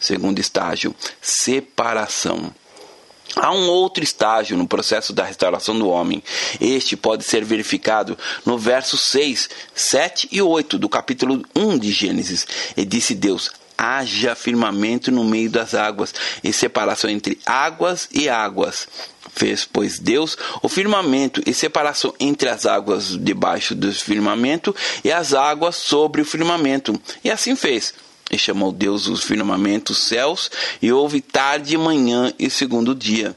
Segundo 0.00 0.38
estágio, 0.40 0.94
separação. 1.20 2.52
Há 3.36 3.52
um 3.52 3.68
outro 3.68 4.04
estágio 4.04 4.56
no 4.56 4.66
processo 4.66 5.12
da 5.12 5.24
restauração 5.24 5.78
do 5.78 5.88
homem. 5.88 6.22
Este 6.60 6.96
pode 6.96 7.24
ser 7.24 7.44
verificado 7.44 8.18
no 8.44 8.58
verso 8.58 8.96
6, 8.96 9.48
7 9.74 10.28
e 10.30 10.42
8 10.42 10.78
do 10.78 10.88
capítulo 10.88 11.42
1 11.54 11.78
de 11.78 11.92
Gênesis. 11.92 12.46
E 12.76 12.84
disse 12.84 13.14
Deus: 13.14 13.50
haja 13.76 14.34
firmamento 14.34 15.10
no 15.10 15.24
meio 15.24 15.50
das 15.50 15.74
águas, 15.74 16.14
e 16.44 16.52
separação 16.52 17.10
entre 17.10 17.38
águas 17.44 18.08
e 18.12 18.28
águas. 18.28 18.86
Fez, 19.34 19.64
pois, 19.64 19.98
Deus 19.98 20.36
o 20.62 20.68
firmamento 20.68 21.42
e 21.46 21.54
separação 21.54 22.14
entre 22.20 22.48
as 22.48 22.66
águas 22.66 23.16
debaixo 23.18 23.74
do 23.74 23.90
firmamento 23.92 24.74
e 25.02 25.10
as 25.10 25.32
águas 25.32 25.76
sobre 25.76 26.20
o 26.20 26.24
firmamento. 26.24 27.00
E 27.24 27.30
assim 27.30 27.56
fez. 27.56 27.94
E 28.32 28.38
chamou 28.38 28.72
Deus 28.72 29.06
os 29.06 29.22
firmamentos 29.22 29.98
céus, 29.98 30.50
e 30.80 30.90
houve 30.90 31.20
tarde 31.20 31.76
manhã 31.76 32.32
e 32.38 32.48
segundo 32.48 32.94
dia 32.94 33.36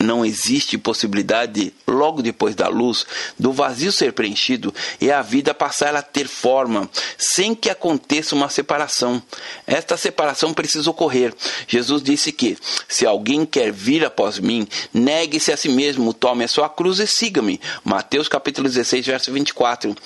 não 0.00 0.24
existe 0.24 0.78
possibilidade, 0.78 1.72
logo 1.86 2.22
depois 2.22 2.54
da 2.54 2.68
luz, 2.68 3.04
do 3.38 3.52
vazio 3.52 3.90
ser 3.90 4.12
preenchido 4.12 4.72
e 5.00 5.10
a 5.10 5.22
vida 5.22 5.52
passar 5.52 5.94
a 5.96 6.02
ter 6.02 6.28
forma, 6.28 6.88
sem 7.16 7.54
que 7.54 7.68
aconteça 7.68 8.34
uma 8.34 8.48
separação. 8.48 9.22
Esta 9.66 9.96
separação 9.96 10.54
precisa 10.54 10.88
ocorrer. 10.90 11.34
Jesus 11.66 12.02
disse 12.02 12.30
que, 12.30 12.56
se 12.86 13.04
alguém 13.04 13.44
quer 13.44 13.72
vir 13.72 14.04
após 14.04 14.38
mim, 14.38 14.66
negue-se 14.94 15.52
a 15.52 15.56
si 15.56 15.68
mesmo, 15.68 16.14
tome 16.14 16.44
a 16.44 16.48
sua 16.48 16.68
cruz 16.68 17.00
e 17.00 17.06
siga-me. 17.06 17.60
Mateus 17.84 18.28
capítulo 18.28 18.68
16, 18.68 19.06
verso 19.06 19.32
24. 19.32 19.96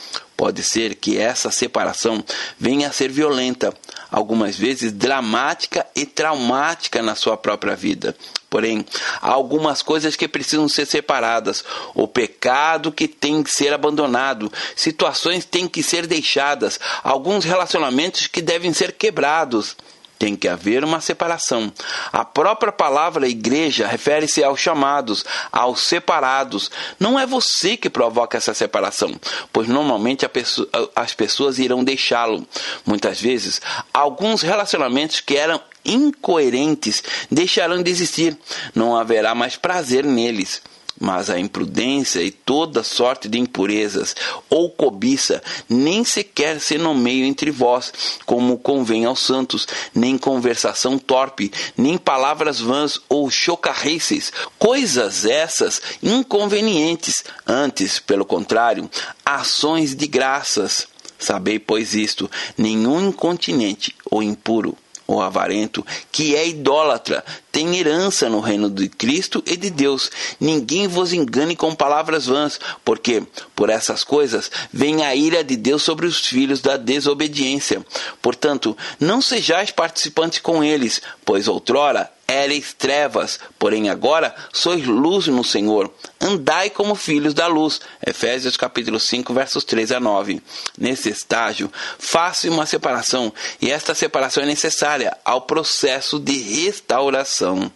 Pode 0.42 0.64
ser 0.64 0.96
que 0.96 1.18
essa 1.18 1.52
separação 1.52 2.20
venha 2.59 2.88
a 2.88 2.92
ser 2.92 3.12
violenta, 3.12 3.72
algumas 4.11 4.57
vezes 4.57 4.90
dramática 4.90 5.87
e 5.94 6.05
traumática 6.05 7.00
na 7.00 7.14
sua 7.14 7.37
própria 7.37 7.76
vida. 7.76 8.16
Porém, 8.50 8.85
há 9.20 9.31
algumas 9.31 9.83
coisas 9.83 10.16
que 10.16 10.26
precisam 10.26 10.68
ser 10.68 10.87
separadas. 10.87 11.64
O 11.94 12.09
pecado 12.09 12.90
que 12.90 13.07
tem 13.07 13.40
que 13.40 13.52
ser 13.52 13.72
abandonado, 13.72 14.52
situações 14.74 15.44
têm 15.44 15.68
que 15.68 15.81
ser 15.81 16.09
deixadas, 16.09 16.81
alguns 17.05 17.44
relacionamentos 17.44 18.26
que 18.26 18.42
devem 18.42 18.72
ser 18.72 18.94
quebrados. 18.94 19.76
Tem 20.22 20.37
que 20.37 20.46
haver 20.46 20.85
uma 20.85 21.00
separação. 21.00 21.72
A 22.12 22.24
própria 22.24 22.70
palavra 22.70 23.26
igreja 23.26 23.88
refere-se 23.88 24.44
aos 24.44 24.61
chamados, 24.61 25.24
aos 25.50 25.80
separados. 25.80 26.70
Não 27.00 27.18
é 27.18 27.26
você 27.26 27.76
que 27.76 27.90
provoca 27.90 28.38
essa 28.38 28.54
separação, 28.54 29.20
pois 29.52 29.66
normalmente 29.66 30.24
pessoa, 30.28 30.68
as 30.94 31.12
pessoas 31.12 31.58
irão 31.58 31.82
deixá-lo. 31.82 32.46
Muitas 32.87 33.20
vezes, 33.20 33.61
alguns 33.92 34.42
relacionamentos 34.42 35.18
que 35.18 35.37
eram 35.37 35.61
incoerentes 35.85 37.02
deixarão 37.28 37.82
de 37.82 37.90
existir, 37.90 38.38
não 38.76 38.96
haverá 38.96 39.35
mais 39.35 39.56
prazer 39.56 40.04
neles. 40.04 40.62
Mas 41.04 41.28
a 41.28 41.36
imprudência 41.36 42.22
e 42.22 42.30
toda 42.30 42.84
sorte 42.84 43.28
de 43.28 43.36
impurezas 43.36 44.14
ou 44.48 44.70
cobiça 44.70 45.42
nem 45.68 46.04
sequer 46.04 46.60
se 46.60 46.78
nomeio 46.78 47.24
entre 47.24 47.50
vós, 47.50 47.92
como 48.24 48.56
convém 48.56 49.04
aos 49.04 49.18
santos, 49.18 49.66
nem 49.92 50.16
conversação 50.16 50.96
torpe, 50.96 51.50
nem 51.76 51.98
palavras 51.98 52.60
vãs 52.60 53.00
ou 53.08 53.28
chocarrices, 53.32 54.32
coisas 54.60 55.24
essas 55.24 55.82
inconvenientes, 56.00 57.24
antes, 57.44 57.98
pelo 57.98 58.24
contrário, 58.24 58.88
ações 59.26 59.96
de 59.96 60.06
graças. 60.06 60.86
Sabei, 61.18 61.58
pois, 61.58 61.96
isto: 61.96 62.30
nenhum 62.56 63.08
incontinente 63.08 63.92
ou 64.08 64.22
impuro 64.22 64.78
ou 65.12 65.22
avarento, 65.22 65.85
que 66.11 66.35
é 66.35 66.46
idólatra, 66.46 67.25
tem 67.51 67.77
herança 67.77 68.29
no 68.29 68.40
reino 68.40 68.70
de 68.70 68.88
Cristo 68.88 69.42
e 69.46 69.57
de 69.57 69.70
Deus. 69.70 70.11
Ninguém 70.40 70.88
vos 70.88 71.12
engane 71.12 71.55
com 71.55 71.75
palavras 71.75 72.27
vãs, 72.27 72.59
porque 72.85 73.22
por 73.55 73.70
essas 73.70 74.03
coisas 74.03 74.51
vem 74.72 75.05
a 75.05 75.14
ira 75.14 75.44
de 75.44 75.57
Deus 75.57 75.83
sobre 75.83 76.07
os 76.07 76.27
filhos 76.27 76.61
da 76.61 76.77
desobediência. 76.77 77.85
Portanto, 78.20 78.77
não 78.98 79.20
sejais 79.20 79.70
participantes 79.70 80.38
com 80.40 80.64
eles, 80.64 81.03
pois 81.25 81.46
outrora 81.46 82.11
éreis 82.26 82.72
trevas, 82.72 83.38
porém 83.58 83.90
agora 83.90 84.35
sois 84.52 84.87
luz 84.87 85.26
no 85.26 85.44
Senhor. 85.44 85.92
Andai 86.20 86.70
como 86.70 86.94
filhos 86.94 87.35
da 87.35 87.46
luz. 87.46 87.80
Efésios 88.04 88.56
capítulo 88.56 88.98
5, 88.98 89.32
versos 89.35 89.64
3 89.64 89.92
a 89.92 90.00
9. 90.00 90.42
Nesse 90.78 91.11
estágio, 91.11 91.70
faça 91.98 92.48
uma 92.50 92.66
separação, 92.66 93.32
e 93.61 93.70
esta 93.70 93.94
separação 93.94 94.42
é 94.42 94.46
necessária 94.46 95.16
ao 95.24 95.42
processo 95.42 96.18
de 96.18 96.38
restauração. 96.38 97.70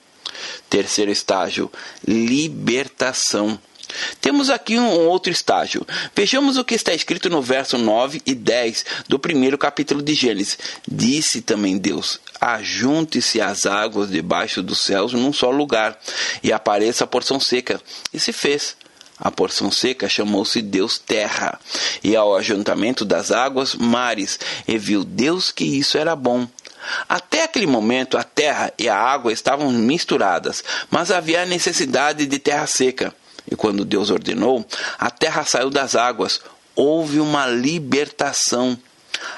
Terceiro 0.69 1.11
estágio, 1.11 1.71
libertação. 2.07 3.59
Temos 4.21 4.51
aqui 4.51 4.79
um 4.79 5.07
outro 5.07 5.33
estágio. 5.33 5.87
Vejamos 6.15 6.57
o 6.57 6.65
que 6.65 6.75
está 6.75 6.93
escrito 6.95 7.29
no 7.29 7.43
verso 7.43 7.79
9 7.79 8.23
e 8.27 8.35
10 8.35 8.85
do 9.09 9.19
primeiro 9.19 9.59
capítulo 9.59 10.03
de 10.03 10.15
Gênesis. 10.15 10.59
Disse 10.87 11.41
também 11.41 11.79
Deus: 11.79 12.21
Ajunte-se 12.41 13.41
as 13.41 13.67
águas 13.67 14.11
debaixo 14.11 14.63
dos 14.63 14.81
céus 14.81 15.13
num 15.13 15.33
só 15.33 15.51
lugar, 15.51 15.99
e 16.43 16.53
apareça 16.53 17.05
a 17.05 17.07
porção 17.07 17.41
seca. 17.41 17.81
E 18.13 18.21
se 18.21 18.33
fez. 18.33 18.77
A 19.19 19.31
porção 19.31 19.71
seca 19.71 20.11
chamou-se 20.11 20.61
Deus 20.61 20.99
Terra, 20.99 21.59
e 22.05 22.15
ao 22.15 22.37
ajuntamento 22.37 23.03
das 23.03 23.33
águas, 23.33 23.75
mares, 23.75 24.39
e 24.69 24.77
viu 24.77 25.05
Deus 25.05 25.51
que 25.51 25.65
isso 25.65 25.97
era 25.97 26.15
bom. 26.15 26.47
Até 27.09 27.45
aquele 27.45 27.67
momento, 27.67 28.17
a 28.19 28.23
terra 28.23 28.73
e 28.79 28.89
a 28.89 28.97
água 28.97 29.33
estavam 29.33 29.71
misturadas, 29.73 30.63
mas 30.91 31.11
havia 31.11 31.47
necessidade 31.47 32.27
de 32.27 32.39
terra 32.39 32.67
seca. 32.67 33.15
E 33.51 33.55
quando 33.55 33.85
Deus 33.85 34.11
ordenou, 34.11 34.67
a 34.99 35.11
terra 35.11 35.45
saiu 35.45 35.71
das 35.71 35.95
águas. 35.95 36.41
Houve 36.75 37.21
uma 37.21 37.47
libertação. 37.47 38.79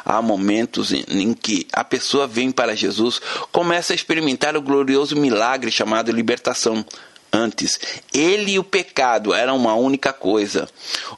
Há 0.05 0.21
momentos 0.21 0.93
em 0.93 1.33
que 1.33 1.67
a 1.73 1.85
pessoa 1.85 2.27
vem 2.27 2.51
para 2.51 2.75
Jesus, 2.75 3.21
começa 3.53 3.93
a 3.93 3.97
experimentar 3.97 4.57
o 4.57 4.63
glorioso 4.63 5.15
milagre 5.15 5.71
chamado 5.71 6.11
libertação. 6.11 6.85
Antes, 7.33 7.79
ele 8.13 8.53
e 8.53 8.59
o 8.59 8.65
pecado 8.65 9.35
eram 9.35 9.57
uma 9.57 9.75
única 9.75 10.13
coisa. 10.13 10.69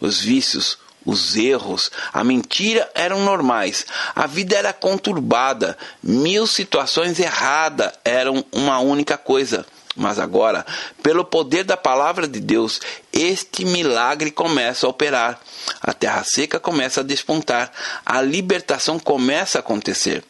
Os 0.01 0.21
vícios, 0.21 0.77
os 1.07 1.37
erros, 1.37 1.91
a 2.13 2.23
mentira 2.25 2.91
eram 2.95 3.25
normais. 3.25 3.87
A 4.15 4.27
vida 4.27 4.57
era 4.57 4.73
conturbada. 4.73 5.79
Mil 6.03 6.47
situações 6.47 7.19
erradas 7.19 7.93
eram 8.05 8.45
uma 8.53 8.79
única 8.81 9.17
coisa. 9.17 9.65
Mas 9.97 10.19
agora, 10.19 10.65
pelo 11.03 11.25
poder 11.25 11.65
da 11.65 11.77
palavra 11.77 12.29
de 12.29 12.41
Deus, 12.41 12.81
este 13.13 13.65
milagre 13.65 14.31
começa 14.31 14.87
a 14.87 14.91
operar. 14.91 15.41
A 15.81 15.93
terra 15.93 16.23
seca 16.25 16.61
começa 16.61 17.01
a 17.01 17.05
despontar. 17.05 17.73
A 18.07 18.23
libertação 18.23 18.99
começa 18.99 19.59
a 19.59 19.61
acontecer. 19.61 20.23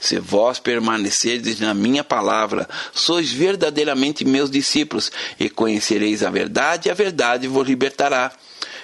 Se 0.00 0.18
vós 0.18 0.58
permanecerdes 0.58 1.60
na 1.60 1.74
minha 1.74 2.02
palavra, 2.02 2.68
sois 2.92 3.30
verdadeiramente 3.30 4.24
meus 4.24 4.50
discípulos, 4.50 5.12
e 5.38 5.50
conhecereis 5.50 6.22
a 6.22 6.30
verdade, 6.30 6.88
e 6.88 6.90
a 6.90 6.94
verdade 6.94 7.46
vos 7.46 7.66
libertará. 7.66 8.32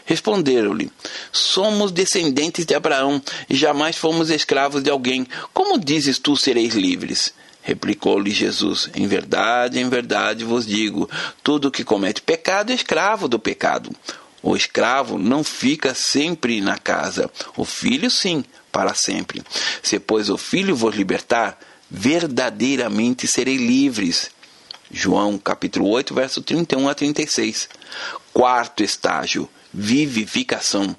Responderam-lhe: 0.04 0.90
Somos 1.32 1.90
descendentes 1.90 2.66
de 2.66 2.74
Abraão, 2.74 3.22
e 3.48 3.56
jamais 3.56 3.96
fomos 3.96 4.30
escravos 4.30 4.82
de 4.82 4.90
alguém. 4.90 5.26
Como 5.52 5.78
dizes 5.78 6.18
tu 6.18 6.36
sereis 6.36 6.74
livres? 6.74 7.32
Replicou-lhe 7.62 8.30
Jesus: 8.30 8.90
Em 8.94 9.06
verdade, 9.06 9.78
em 9.78 9.88
verdade 9.88 10.44
vos 10.44 10.66
digo: 10.66 11.08
todo 11.42 11.70
que 11.70 11.84
comete 11.84 12.20
pecado 12.20 12.72
é 12.72 12.74
escravo 12.74 13.28
do 13.28 13.38
pecado. 13.38 13.90
O 14.42 14.56
escravo 14.56 15.18
não 15.18 15.44
fica 15.44 15.94
sempre 15.94 16.60
na 16.60 16.76
casa, 16.76 17.30
o 17.56 17.64
filho 17.64 18.10
sim, 18.10 18.44
para 18.72 18.92
sempre. 18.92 19.42
Se, 19.82 20.00
pois, 20.00 20.28
o 20.28 20.36
filho 20.36 20.74
vos 20.74 20.96
libertar, 20.96 21.58
verdadeiramente 21.88 23.28
serei 23.28 23.56
livres. 23.56 24.30
João 24.92 25.38
capítulo 25.38 25.88
8, 25.88 26.14
verso 26.14 26.42
31 26.42 26.88
a 26.88 26.94
36. 26.94 27.68
Quarto 28.32 28.82
estágio 28.82 29.48
vivificação. 29.72 30.94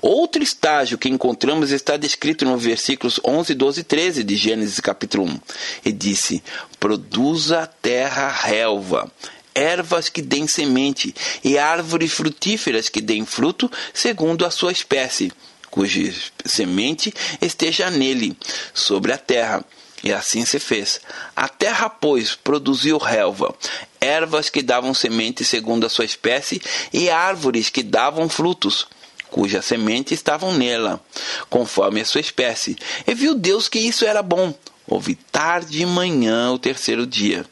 Outro 0.00 0.42
estágio 0.42 0.96
que 0.96 1.08
encontramos 1.08 1.70
está 1.70 1.96
descrito 1.96 2.44
no 2.44 2.56
versículos 2.56 3.20
11, 3.24 3.54
12 3.54 3.80
e 3.80 3.84
13 3.84 4.24
de 4.24 4.36
Gênesis 4.36 4.80
capítulo 4.80 5.24
1. 5.24 5.40
E 5.84 5.92
disse: 5.92 6.42
Produza 6.80 7.60
a 7.60 7.66
terra 7.66 8.28
relva, 8.28 9.10
ervas 9.54 10.08
que 10.08 10.22
deem 10.22 10.46
semente, 10.46 11.14
e 11.42 11.58
árvores 11.58 12.12
frutíferas 12.12 12.88
que 12.88 13.00
deem 13.00 13.26
fruto 13.26 13.70
segundo 13.92 14.46
a 14.46 14.50
sua 14.50 14.72
espécie, 14.72 15.30
cuja 15.70 16.12
semente 16.44 17.12
esteja 17.42 17.90
nele, 17.90 18.36
sobre 18.72 19.12
a 19.12 19.18
terra 19.18 19.64
e 20.04 20.12
assim 20.12 20.44
se 20.44 20.60
fez. 20.60 21.00
A 21.34 21.48
terra, 21.48 21.88
pois, 21.88 22.34
produziu 22.34 22.98
relva, 22.98 23.54
ervas 23.98 24.50
que 24.50 24.62
davam 24.62 24.92
semente 24.92 25.44
segundo 25.44 25.86
a 25.86 25.88
sua 25.88 26.04
espécie, 26.04 26.60
e 26.92 27.08
árvores 27.08 27.70
que 27.70 27.82
davam 27.82 28.28
frutos, 28.28 28.86
cuja 29.30 29.62
semente 29.62 30.12
estavam 30.12 30.52
nela, 30.52 31.00
conforme 31.48 32.02
a 32.02 32.04
sua 32.04 32.20
espécie. 32.20 32.76
E 33.06 33.14
viu 33.14 33.34
Deus 33.34 33.66
que 33.66 33.78
isso 33.78 34.04
era 34.04 34.22
bom. 34.22 34.54
Houve 34.86 35.14
tarde 35.14 35.80
e 35.80 35.86
manhã 35.86 36.52
o 36.52 36.58
terceiro 36.58 37.06
dia. 37.06 37.46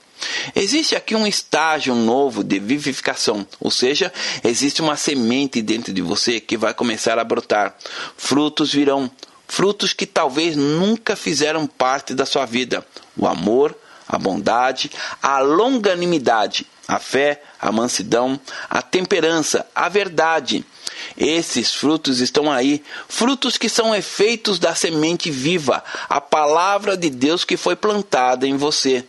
Existe 0.54 0.94
aqui 0.94 1.16
um 1.16 1.26
estágio 1.26 1.94
novo 1.94 2.44
de 2.44 2.58
vivificação, 2.58 3.46
ou 3.58 3.70
seja, 3.70 4.12
existe 4.44 4.80
uma 4.80 4.96
semente 4.96 5.60
dentro 5.62 5.92
de 5.92 6.02
você 6.02 6.38
que 6.38 6.56
vai 6.56 6.72
começar 6.74 7.18
a 7.18 7.24
brotar. 7.24 7.74
Frutos 8.16 8.72
virão, 8.72 9.10
frutos 9.52 9.92
que 9.92 10.06
talvez 10.06 10.56
nunca 10.56 11.14
fizeram 11.14 11.66
parte 11.66 12.14
da 12.14 12.24
sua 12.24 12.46
vida: 12.46 12.84
o 13.14 13.26
amor, 13.26 13.76
a 14.08 14.18
bondade, 14.18 14.90
a 15.22 15.40
longanimidade, 15.40 16.66
a 16.88 16.98
fé, 16.98 17.42
a 17.60 17.70
mansidão, 17.70 18.40
a 18.70 18.80
temperança, 18.80 19.66
a 19.74 19.90
verdade. 19.90 20.64
Esses 21.18 21.74
frutos 21.74 22.20
estão 22.20 22.50
aí, 22.50 22.82
frutos 23.06 23.58
que 23.58 23.68
são 23.68 23.94
efeitos 23.94 24.58
da 24.58 24.74
semente 24.74 25.30
viva, 25.30 25.84
a 26.08 26.20
palavra 26.20 26.96
de 26.96 27.10
Deus 27.10 27.44
que 27.44 27.58
foi 27.58 27.76
plantada 27.76 28.46
em 28.46 28.56
você. 28.56 29.04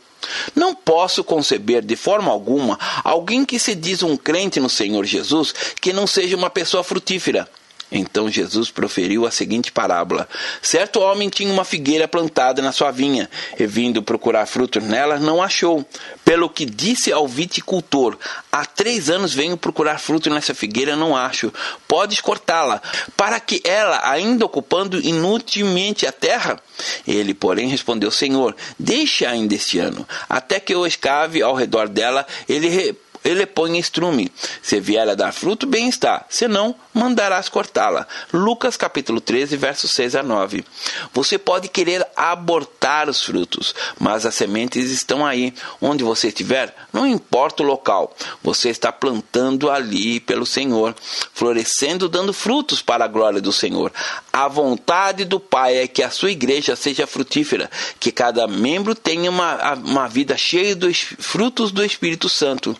Não 0.53 0.75
posso 0.75 1.23
conceber 1.23 1.81
de 1.81 1.95
forma 1.95 2.31
alguma 2.31 2.77
alguém 3.03 3.45
que 3.45 3.59
se 3.59 3.75
diz 3.75 4.03
um 4.03 4.17
crente 4.17 4.59
no 4.59 4.69
Senhor 4.69 5.05
Jesus 5.05 5.53
que 5.79 5.93
não 5.93 6.05
seja 6.05 6.35
uma 6.35 6.49
pessoa 6.49 6.83
frutífera. 6.83 7.47
Então 7.93 8.27
Jesus 8.27 8.71
proferiu 8.71 9.25
a 9.25 9.31
seguinte 9.31 9.71
parábola: 9.71 10.27
Certo 10.61 10.99
homem 10.99 11.29
tinha 11.29 11.53
uma 11.53 11.63
figueira 11.63 12.07
plantada 12.07 12.61
na 12.61 12.71
sua 12.71 12.89
vinha, 12.89 13.29
e 13.57 13.67
vindo 13.67 14.01
procurar 14.01 14.47
frutos 14.47 14.83
nela, 14.83 15.19
não 15.19 15.41
achou. 15.41 15.85
Pelo 16.25 16.49
que 16.49 16.65
disse 16.65 17.11
ao 17.11 17.27
viticultor: 17.27 18.17
Há 18.51 18.65
três 18.65 19.09
anos 19.09 19.33
venho 19.33 19.55
procurar 19.55 19.99
frutos 19.99 20.33
nessa 20.33 20.55
figueira, 20.55 20.95
não 20.95 21.15
acho. 21.15 21.53
Podes 21.87 22.19
cortá-la, 22.19 22.81
para 23.15 23.39
que 23.39 23.61
ela, 23.63 24.01
ainda 24.09 24.43
ocupando 24.43 24.99
inutilmente 24.99 26.07
a 26.07 26.11
terra? 26.11 26.59
Ele, 27.07 27.33
porém, 27.35 27.67
respondeu: 27.67 28.09
Senhor, 28.09 28.55
deixe 28.79 29.23
ainda 29.25 29.53
este 29.53 29.77
ano, 29.77 30.07
até 30.27 30.59
que 30.59 30.73
eu 30.73 30.87
escave 30.87 31.43
ao 31.43 31.53
redor 31.53 31.87
dela. 31.87 32.25
Ele 32.49 32.95
ele 33.23 33.45
põe 33.45 33.77
estrume. 33.77 34.31
Se 34.61 34.79
vier 34.79 35.07
a 35.07 35.15
dar 35.15 35.31
fruto, 35.31 35.65
bem 35.65 35.87
está. 35.87 36.25
Se 36.29 36.47
não, 36.47 36.75
mandarás 36.93 37.49
cortá-la. 37.49 38.07
Lucas 38.31 38.75
capítulo 38.75 39.21
13, 39.21 39.55
versos 39.57 39.91
6 39.91 40.15
a 40.15 40.23
9. 40.23 40.63
Você 41.13 41.37
pode 41.37 41.69
querer 41.69 42.05
abortar 42.15 43.09
os 43.09 43.23
frutos, 43.23 43.73
mas 43.99 44.25
as 44.25 44.35
sementes 44.35 44.91
estão 44.91 45.25
aí. 45.25 45.53
Onde 45.81 46.03
você 46.03 46.27
estiver, 46.27 46.75
não 46.91 47.07
importa 47.07 47.63
o 47.63 47.65
local. 47.65 48.15
Você 48.43 48.69
está 48.69 48.91
plantando 48.91 49.69
ali 49.69 50.19
pelo 50.19 50.45
Senhor, 50.45 50.95
florescendo, 51.33 52.09
dando 52.09 52.33
frutos 52.33 52.81
para 52.81 53.05
a 53.05 53.07
glória 53.07 53.41
do 53.41 53.51
Senhor. 53.51 53.91
A 54.31 54.47
vontade 54.47 55.25
do 55.25 55.39
Pai 55.39 55.77
é 55.77 55.87
que 55.87 56.03
a 56.03 56.09
sua 56.09 56.31
igreja 56.31 56.75
seja 56.75 57.07
frutífera, 57.07 57.69
que 57.99 58.11
cada 58.11 58.47
membro 58.47 58.95
tenha 58.95 59.29
uma, 59.29 59.73
uma 59.75 60.07
vida 60.07 60.35
cheia 60.37 60.75
dos 60.75 60.97
frutos 61.19 61.71
do 61.71 61.83
Espírito 61.83 62.27
Santo. 62.29 62.75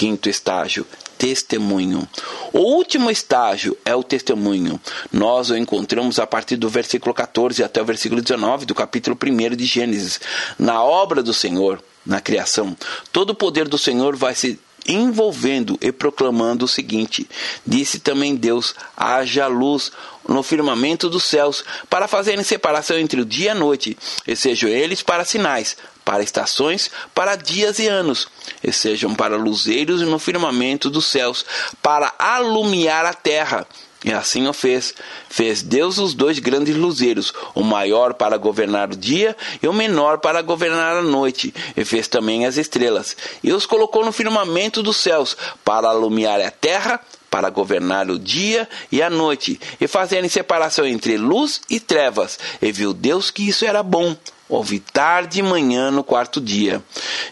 Quinto 0.00 0.30
estágio, 0.30 0.86
testemunho. 1.18 2.08
O 2.54 2.60
último 2.60 3.10
estágio 3.10 3.76
é 3.84 3.94
o 3.94 4.02
testemunho. 4.02 4.80
Nós 5.12 5.50
o 5.50 5.56
encontramos 5.58 6.18
a 6.18 6.26
partir 6.26 6.56
do 6.56 6.70
versículo 6.70 7.12
14 7.12 7.62
até 7.62 7.82
o 7.82 7.84
versículo 7.84 8.22
19 8.22 8.64
do 8.64 8.74
capítulo 8.74 9.14
1 9.22 9.54
de 9.54 9.66
Gênesis. 9.66 10.18
Na 10.58 10.82
obra 10.82 11.22
do 11.22 11.34
Senhor, 11.34 11.84
na 12.06 12.18
criação, 12.18 12.74
todo 13.12 13.30
o 13.30 13.34
poder 13.34 13.68
do 13.68 13.76
Senhor 13.76 14.16
vai 14.16 14.34
se 14.34 14.58
envolvendo 14.86 15.78
e 15.80 15.92
proclamando 15.92 16.64
o 16.64 16.68
seguinte: 16.68 17.28
Disse 17.66 18.00
também 18.00 18.34
Deus: 18.34 18.74
haja 18.96 19.46
luz 19.46 19.92
no 20.28 20.42
firmamento 20.42 21.08
dos 21.08 21.24
céus, 21.24 21.64
para 21.88 22.06
fazerem 22.06 22.44
separação 22.44 22.98
entre 22.98 23.20
o 23.20 23.24
dia 23.24 23.46
e 23.46 23.48
a 23.50 23.54
noite, 23.54 23.96
e 24.26 24.36
sejam 24.36 24.68
eles 24.68 25.02
para 25.02 25.24
sinais, 25.24 25.76
para 26.04 26.22
estações, 26.22 26.90
para 27.14 27.36
dias 27.36 27.78
e 27.78 27.88
anos, 27.88 28.28
e 28.62 28.72
sejam 28.72 29.14
para 29.14 29.36
luzeiros 29.36 30.02
no 30.02 30.18
firmamento 30.18 30.88
dos 30.88 31.06
céus, 31.06 31.44
para 31.82 32.12
alumiar 32.18 33.04
a 33.04 33.14
terra. 33.14 33.66
E 34.04 34.12
assim 34.12 34.46
o 34.48 34.52
fez. 34.52 34.94
Fez 35.28 35.62
Deus 35.62 35.98
os 35.98 36.14
dois 36.14 36.38
grandes 36.38 36.74
luzeiros, 36.74 37.34
o 37.54 37.62
maior 37.62 38.14
para 38.14 38.38
governar 38.38 38.90
o 38.90 38.96
dia 38.96 39.36
e 39.62 39.68
o 39.68 39.72
menor 39.72 40.18
para 40.18 40.40
governar 40.40 40.96
a 40.96 41.02
noite. 41.02 41.52
E 41.76 41.84
fez 41.84 42.08
também 42.08 42.46
as 42.46 42.56
estrelas. 42.56 43.16
E 43.42 43.52
os 43.52 43.66
colocou 43.66 44.04
no 44.04 44.12
firmamento 44.12 44.82
dos 44.82 44.96
céus, 44.96 45.36
para 45.64 45.88
alumiar 45.88 46.40
a 46.40 46.50
terra, 46.50 47.00
para 47.30 47.50
governar 47.50 48.10
o 48.10 48.18
dia 48.18 48.68
e 48.90 49.02
a 49.02 49.10
noite, 49.10 49.60
e 49.80 49.86
fazerem 49.86 50.28
separação 50.28 50.86
entre 50.86 51.16
luz 51.16 51.60
e 51.68 51.78
trevas. 51.78 52.38
E 52.60 52.72
viu 52.72 52.92
Deus 52.92 53.30
que 53.30 53.46
isso 53.48 53.64
era 53.64 53.82
bom. 53.82 54.16
Houve 54.50 54.80
tarde 54.80 55.38
e 55.38 55.42
manhã 55.44 55.92
no 55.92 56.02
quarto 56.02 56.40
dia. 56.40 56.82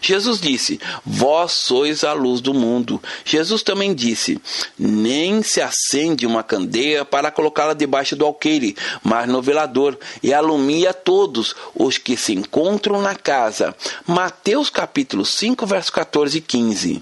Jesus 0.01 0.39
disse: 0.39 0.79
Vós 1.05 1.51
sois 1.51 2.05
a 2.05 2.13
luz 2.13 2.39
do 2.39 2.53
mundo. 2.53 3.03
Jesus 3.25 3.61
também 3.61 3.93
disse: 3.93 4.39
Nem 4.79 5.43
se 5.43 5.59
acende 5.59 6.25
uma 6.25 6.43
candeia 6.43 7.03
para 7.03 7.29
colocá-la 7.29 7.73
debaixo 7.73 8.15
do 8.15 8.25
alqueire, 8.25 8.73
mas 9.03 9.27
no 9.27 9.41
velador, 9.41 9.99
e 10.23 10.33
alumia 10.33 10.93
todos 10.93 11.53
os 11.75 11.97
que 11.97 12.15
se 12.15 12.31
encontram 12.31 13.01
na 13.01 13.13
casa. 13.13 13.75
Mateus 14.07 14.69
capítulo 14.69 15.25
5, 15.25 15.65
verso 15.65 15.91
14 15.91 16.37
e 16.37 16.41
15. 16.41 17.01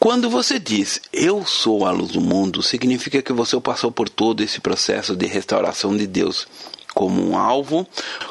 Quando 0.00 0.28
você 0.28 0.58
diz 0.58 1.00
eu 1.12 1.46
sou 1.46 1.86
a 1.86 1.92
luz 1.92 2.10
do 2.10 2.20
mundo, 2.20 2.60
significa 2.60 3.22
que 3.22 3.32
você 3.32 3.60
passou 3.60 3.92
por 3.92 4.08
todo 4.08 4.42
esse 4.42 4.60
processo 4.60 5.14
de 5.14 5.26
restauração 5.26 5.96
de 5.96 6.08
Deus 6.08 6.48
como 6.98 7.24
um 7.24 7.38
alvo, 7.38 7.86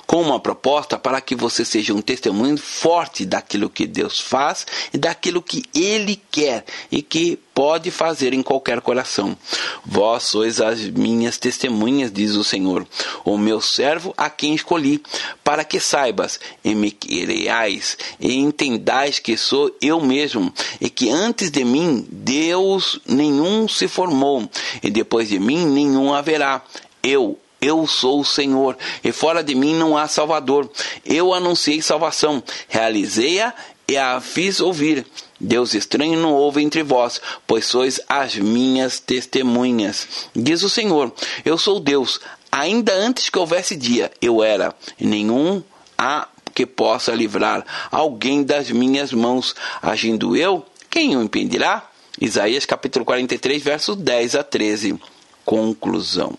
com 0.06 0.22
uma 0.22 0.42
proposta 0.42 1.00
para 1.00 1.22
que 1.22 1.34
você 1.34 1.64
seja 1.64 1.94
um 1.94 2.02
testemunho 2.02 2.58
forte 2.58 3.26
daquilo 3.26 3.70
que 3.70 3.88
Deus 3.88 4.20
faz 4.20 4.68
e 4.94 4.98
daquilo 4.98 5.42
que 5.42 5.64
Ele 5.74 6.22
quer 6.30 6.66
e 6.92 7.02
que 7.02 7.40
pode 7.54 7.90
fazer 7.90 8.34
em 8.34 8.44
qualquer 8.44 8.82
coração. 8.82 9.38
Vós 9.86 10.24
sois 10.24 10.60
as 10.60 10.82
minhas 10.82 11.38
testemunhas, 11.38 12.12
diz 12.12 12.32
o 12.32 12.44
Senhor, 12.44 12.86
o 13.24 13.38
meu 13.38 13.62
servo 13.62 14.14
a 14.18 14.30
quem 14.30 14.54
escolhi, 14.54 15.02
para 15.46 15.64
que 15.64 15.80
saibas 15.80 16.38
e 16.62 16.76
me 16.76 16.92
quereais 16.92 17.98
e 18.20 18.36
entendais 18.36 19.18
que 19.18 19.38
sou 19.38 19.74
eu 19.82 20.02
mesmo 20.02 20.54
e 20.82 20.90
que 20.90 21.10
antes 21.10 21.50
de 21.50 21.64
mim 21.64 22.06
Deus 22.12 23.00
nenhum 23.08 23.66
se 23.66 23.88
formou 23.88 24.50
e 24.84 24.90
depois 24.92 25.30
de 25.30 25.40
mim 25.40 25.66
nenhum 25.66 26.14
haverá. 26.14 26.62
Eu, 27.02 27.40
eu 27.62 27.88
sou 27.88 28.22
o 28.22 28.26
Senhor, 28.26 28.78
e 29.04 29.12
fora 29.12 29.44
de 29.44 29.56
mim 29.56 29.76
não 29.76 29.98
há 29.98 30.08
Salvador. 30.08 30.70
Eu 31.06 31.34
anunciei 31.34 31.82
salvação, 31.82 32.44
realizei-a 32.68 33.54
e 33.88 33.98
a 33.98 34.20
fiz 34.20 34.60
ouvir. 34.60 35.06
Deus 35.40 35.74
estranho 35.74 36.20
não 36.20 36.34
houve 36.34 36.62
entre 36.62 36.84
vós, 36.84 37.22
pois 37.46 37.66
sois 37.66 38.00
as 38.08 38.36
minhas 38.36 39.00
testemunhas. 39.00 40.30
Diz 40.36 40.64
o 40.64 40.70
Senhor: 40.70 41.12
Eu 41.46 41.58
sou 41.58 41.80
Deus. 41.80 42.20
Ainda 42.52 42.94
antes 42.94 43.30
que 43.30 43.38
houvesse 43.38 43.76
dia, 43.76 44.12
eu 44.22 44.42
era, 44.42 44.74
e 45.00 45.06
nenhum 45.06 45.62
há 45.98 46.28
que 46.56 46.66
possa 46.66 47.12
livrar 47.12 47.64
alguém 47.92 48.44
das 48.44 48.72
minhas 48.72 49.14
mãos. 49.14 49.54
Agindo 49.82 50.36
eu, 50.36 50.66
quem 50.90 51.16
o 51.16 51.22
impedirá? 51.22 51.88
Isaías 52.20 52.66
capítulo 52.66 53.06
43, 53.06 53.62
versos 53.62 53.96
10 53.96 54.36
a 54.36 54.44
13. 54.44 55.00
Conclusão. 55.46 56.36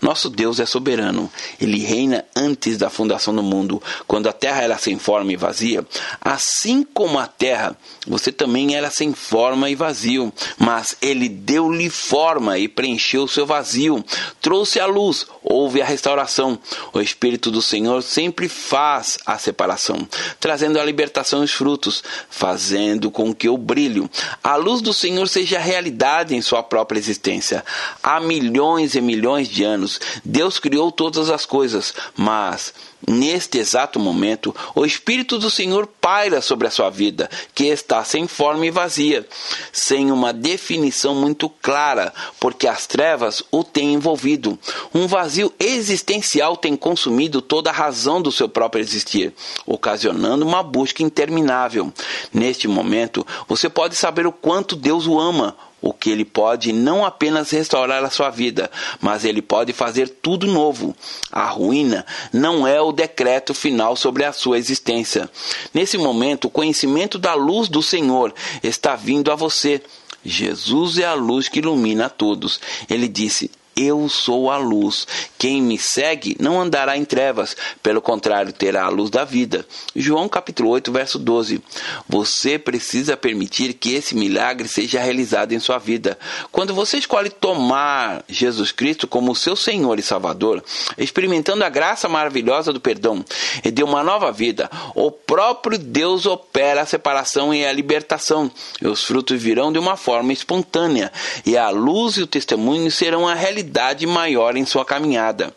Nosso 0.00 0.28
Deus 0.28 0.60
é 0.60 0.66
soberano. 0.66 1.30
Ele 1.60 1.78
reina 1.78 2.24
antes 2.34 2.76
da 2.76 2.90
fundação 2.90 3.34
do 3.34 3.42
mundo, 3.42 3.82
quando 4.06 4.28
a 4.28 4.32
terra 4.32 4.62
era 4.62 4.78
sem 4.78 4.98
forma 4.98 5.32
e 5.32 5.36
vazia. 5.36 5.86
Assim 6.20 6.82
como 6.82 7.18
a 7.18 7.26
terra, 7.26 7.76
você 8.06 8.32
também 8.32 8.74
era 8.74 8.90
sem 8.90 9.12
forma 9.12 9.68
e 9.70 9.74
vazio, 9.74 10.32
mas 10.58 10.96
ele 11.00 11.28
deu-lhe 11.28 11.90
forma 11.90 12.58
e 12.58 12.68
preencheu 12.68 13.24
o 13.24 13.28
seu 13.28 13.46
vazio. 13.46 14.04
Trouxe 14.40 14.80
a 14.80 14.86
luz, 14.86 15.26
houve 15.42 15.82
a 15.82 15.84
restauração. 15.84 16.58
O 16.92 17.00
Espírito 17.00 17.50
do 17.50 17.62
Senhor 17.62 18.02
sempre 18.02 18.48
faz 18.48 19.18
a 19.26 19.38
separação, 19.38 20.06
trazendo 20.38 20.78
a 20.78 20.84
libertação 20.84 21.42
e 21.42 21.44
os 21.44 21.52
frutos, 21.52 22.02
fazendo 22.28 23.10
com 23.10 23.34
que 23.34 23.48
o 23.48 23.58
brilho, 23.58 24.08
a 24.42 24.56
luz 24.56 24.80
do 24.80 24.92
Senhor 24.92 25.28
seja 25.28 25.58
realidade 25.58 26.34
em 26.34 26.42
sua 26.42 26.62
própria 26.62 26.98
existência. 26.98 27.64
Há 28.02 28.20
milhões 28.20 28.94
e 28.94 29.00
milhões 29.00 29.48
de 29.48 29.59
anos, 29.64 30.00
Deus 30.24 30.58
criou 30.58 30.90
todas 30.92 31.30
as 31.30 31.44
coisas, 31.44 31.94
mas 32.16 32.72
Neste 33.06 33.58
exato 33.58 33.98
momento, 33.98 34.54
o 34.74 34.84
Espírito 34.84 35.38
do 35.38 35.50
Senhor 35.50 35.86
paira 36.00 36.42
sobre 36.42 36.68
a 36.68 36.70
sua 36.70 36.90
vida, 36.90 37.30
que 37.54 37.64
está 37.64 38.04
sem 38.04 38.28
forma 38.28 38.66
e 38.66 38.70
vazia, 38.70 39.26
sem 39.72 40.12
uma 40.12 40.34
definição 40.34 41.14
muito 41.14 41.48
clara, 41.48 42.12
porque 42.38 42.68
as 42.68 42.86
trevas 42.86 43.42
o 43.50 43.64
têm 43.64 43.94
envolvido. 43.94 44.58
Um 44.94 45.06
vazio 45.06 45.52
existencial 45.58 46.56
tem 46.56 46.76
consumido 46.76 47.40
toda 47.40 47.70
a 47.70 47.72
razão 47.72 48.20
do 48.20 48.30
seu 48.30 48.48
próprio 48.48 48.82
existir, 48.82 49.32
ocasionando 49.66 50.46
uma 50.46 50.62
busca 50.62 51.02
interminável. 51.02 51.90
Neste 52.32 52.68
momento, 52.68 53.26
você 53.48 53.70
pode 53.70 53.96
saber 53.96 54.26
o 54.26 54.32
quanto 54.32 54.76
Deus 54.76 55.06
o 55.06 55.18
ama, 55.18 55.56
o 55.80 55.92
que 55.92 56.10
ele 56.10 56.24
pode 56.24 56.72
não 56.72 57.04
apenas 57.04 57.50
restaurar 57.50 58.04
a 58.04 58.10
sua 58.10 58.30
vida, 58.30 58.70
mas 59.00 59.24
ele 59.24 59.40
pode 59.40 59.72
fazer 59.72 60.08
tudo 60.08 60.46
novo. 60.46 60.94
A 61.30 61.46
ruína 61.46 62.04
não 62.32 62.66
é 62.66 62.80
o 62.80 62.92
decreto 62.92 63.54
final 63.54 63.96
sobre 63.96 64.24
a 64.24 64.32
sua 64.32 64.58
existência. 64.58 65.30
Nesse 65.72 65.96
momento, 65.96 66.46
o 66.46 66.50
conhecimento 66.50 67.18
da 67.18 67.34
luz 67.34 67.68
do 67.68 67.82
Senhor 67.82 68.34
está 68.62 68.94
vindo 68.94 69.32
a 69.32 69.34
você. 69.34 69.82
Jesus 70.24 70.98
é 70.98 71.06
a 71.06 71.14
luz 71.14 71.48
que 71.48 71.60
ilumina 71.60 72.06
a 72.06 72.10
todos. 72.10 72.60
Ele 72.88 73.08
disse: 73.08 73.50
eu 73.80 74.10
sou 74.10 74.50
a 74.50 74.58
luz. 74.58 75.06
Quem 75.38 75.62
me 75.62 75.78
segue 75.78 76.36
não 76.38 76.60
andará 76.60 76.98
em 76.98 77.04
trevas, 77.04 77.56
pelo 77.82 78.02
contrário, 78.02 78.52
terá 78.52 78.84
a 78.84 78.90
luz 78.90 79.08
da 79.08 79.24
vida. 79.24 79.66
João 79.96 80.28
capítulo 80.28 80.68
8, 80.68 80.92
verso 80.92 81.18
12. 81.18 81.62
Você 82.06 82.58
precisa 82.58 83.16
permitir 83.16 83.72
que 83.72 83.94
esse 83.94 84.14
milagre 84.14 84.68
seja 84.68 85.00
realizado 85.00 85.52
em 85.52 85.58
sua 85.58 85.78
vida. 85.78 86.18
Quando 86.52 86.74
você 86.74 86.98
escolhe 86.98 87.30
tomar 87.30 88.22
Jesus 88.28 88.70
Cristo 88.70 89.08
como 89.08 89.34
seu 89.34 89.56
Senhor 89.56 89.98
e 89.98 90.02
Salvador, 90.02 90.62
experimentando 90.98 91.64
a 91.64 91.70
graça 91.70 92.06
maravilhosa 92.06 92.74
do 92.74 92.80
perdão 92.80 93.24
e 93.64 93.70
de 93.70 93.82
uma 93.82 94.04
nova 94.04 94.30
vida, 94.30 94.70
o 94.94 95.10
próprio 95.10 95.78
Deus 95.78 96.26
opera 96.26 96.82
a 96.82 96.86
separação 96.86 97.54
e 97.54 97.64
a 97.64 97.72
libertação. 97.72 98.50
E 98.82 98.86
os 98.86 99.04
frutos 99.04 99.40
virão 99.42 99.72
de 99.72 99.78
uma 99.78 99.96
forma 99.96 100.34
espontânea, 100.34 101.10
e 101.46 101.56
a 101.56 101.70
luz 101.70 102.18
e 102.18 102.22
o 102.22 102.26
testemunho 102.26 102.90
serão 102.90 103.26
a 103.26 103.34
realidade 103.34 103.69
maior 104.06 104.56
em 104.56 104.64
sua 104.64 104.84
caminhada. 104.84 105.54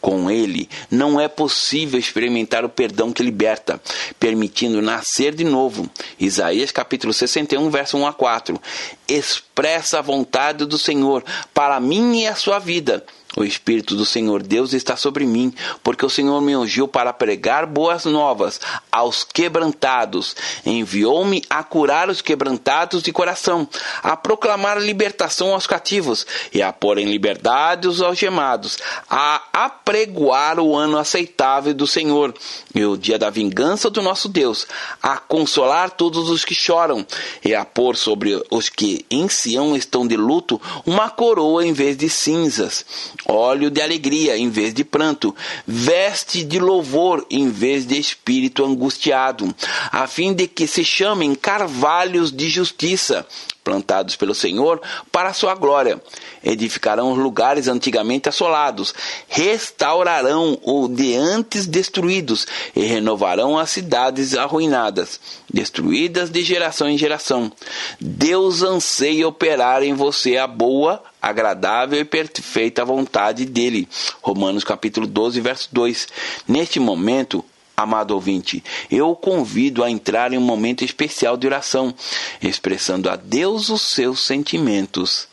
Com 0.00 0.28
ele, 0.28 0.68
não 0.90 1.20
é 1.20 1.28
possível 1.28 1.96
experimentar 1.96 2.64
o 2.64 2.68
perdão 2.68 3.12
que 3.12 3.22
liberta, 3.22 3.80
permitindo 4.18 4.82
nascer 4.82 5.32
de 5.32 5.44
novo. 5.44 5.88
Isaías 6.18 6.72
capítulo 6.72 7.12
61, 7.12 7.70
verso 7.70 7.96
1 7.96 8.08
a 8.08 8.12
4. 8.12 8.60
Expressa 9.06 10.00
a 10.00 10.02
vontade 10.02 10.66
do 10.66 10.76
Senhor 10.76 11.22
para 11.54 11.78
mim 11.78 12.18
e 12.18 12.26
a 12.26 12.34
sua 12.34 12.58
vida 12.58 13.04
o 13.36 13.44
Espírito 13.44 13.96
do 13.96 14.04
Senhor 14.04 14.42
Deus 14.42 14.72
está 14.72 14.96
sobre 14.96 15.24
mim, 15.24 15.52
porque 15.82 16.04
o 16.04 16.10
Senhor 16.10 16.40
me 16.40 16.56
ungiu 16.56 16.86
para 16.86 17.12
pregar 17.12 17.66
boas 17.66 18.04
novas 18.04 18.60
aos 18.90 19.24
quebrantados. 19.24 20.36
Enviou-me 20.66 21.42
a 21.48 21.62
curar 21.62 22.10
os 22.10 22.20
quebrantados 22.20 23.02
de 23.02 23.12
coração, 23.12 23.66
a 24.02 24.16
proclamar 24.16 24.78
libertação 24.78 25.54
aos 25.54 25.66
cativos 25.66 26.26
e 26.52 26.60
a 26.60 26.72
pôr 26.72 26.98
em 26.98 27.06
liberdade 27.06 27.88
os 27.88 28.02
algemados, 28.02 28.78
a 29.08 29.42
apregoar 29.52 30.60
o 30.60 30.76
ano 30.76 30.98
aceitável 30.98 31.72
do 31.72 31.86
Senhor 31.86 32.34
e 32.74 32.84
o 32.84 32.96
dia 32.96 33.18
da 33.18 33.30
vingança 33.30 33.88
do 33.88 34.02
nosso 34.02 34.28
Deus, 34.28 34.66
a 35.02 35.16
consolar 35.16 35.90
todos 35.90 36.28
os 36.28 36.44
que 36.44 36.54
choram 36.54 37.06
e 37.42 37.54
a 37.54 37.64
pôr 37.64 37.96
sobre 37.96 38.42
os 38.50 38.68
que 38.68 39.06
em 39.10 39.28
Sião 39.28 39.74
estão 39.74 40.06
de 40.06 40.16
luto 40.16 40.60
uma 40.84 41.08
coroa 41.08 41.64
em 41.64 41.72
vez 41.72 41.96
de 41.96 42.10
cinzas 42.10 42.84
óleo 43.26 43.70
de 43.70 43.80
alegria 43.80 44.36
em 44.36 44.48
vez 44.48 44.74
de 44.74 44.84
pranto, 44.84 45.34
veste 45.66 46.44
de 46.44 46.58
louvor 46.58 47.26
em 47.30 47.48
vez 47.48 47.86
de 47.86 47.98
espírito 47.98 48.64
angustiado, 48.64 49.54
a 49.90 50.06
fim 50.06 50.32
de 50.32 50.46
que 50.46 50.66
se 50.66 50.84
chamem 50.84 51.34
carvalhos 51.34 52.32
de 52.32 52.48
justiça, 52.48 53.26
plantados 53.62 54.16
pelo 54.16 54.34
Senhor 54.34 54.80
para 55.10 55.30
a 55.30 55.34
sua 55.34 55.54
glória. 55.54 56.00
Edificarão 56.42 57.12
os 57.12 57.18
lugares 57.18 57.68
antigamente 57.68 58.28
assolados, 58.28 58.94
restaurarão 59.28 60.58
o 60.62 60.88
de 60.88 61.14
antes 61.14 61.66
destruídos 61.66 62.46
e 62.74 62.84
renovarão 62.84 63.58
as 63.58 63.70
cidades 63.70 64.34
arruinadas, 64.34 65.20
destruídas 65.52 66.30
de 66.30 66.42
geração 66.42 66.88
em 66.88 66.98
geração. 66.98 67.52
Deus 68.00 68.62
anseia 68.62 69.28
operar 69.28 69.82
em 69.82 69.94
você 69.94 70.36
a 70.36 70.46
boa, 70.46 71.02
agradável 71.20 72.00
e 72.00 72.04
perfeita 72.04 72.84
vontade 72.84 73.44
dele. 73.44 73.88
Romanos 74.20 74.64
capítulo 74.64 75.06
12, 75.06 75.40
verso 75.40 75.68
2. 75.72 76.08
Neste 76.48 76.80
momento, 76.80 77.44
Amado 77.76 78.12
ouvinte, 78.12 78.62
eu 78.90 79.10
o 79.10 79.16
convido 79.16 79.82
a 79.82 79.90
entrar 79.90 80.32
em 80.32 80.38
um 80.38 80.42
momento 80.42 80.84
especial 80.84 81.36
de 81.36 81.46
oração, 81.46 81.94
expressando 82.40 83.08
a 83.08 83.16
Deus 83.16 83.70
os 83.70 83.82
seus 83.82 84.20
sentimentos. 84.20 85.26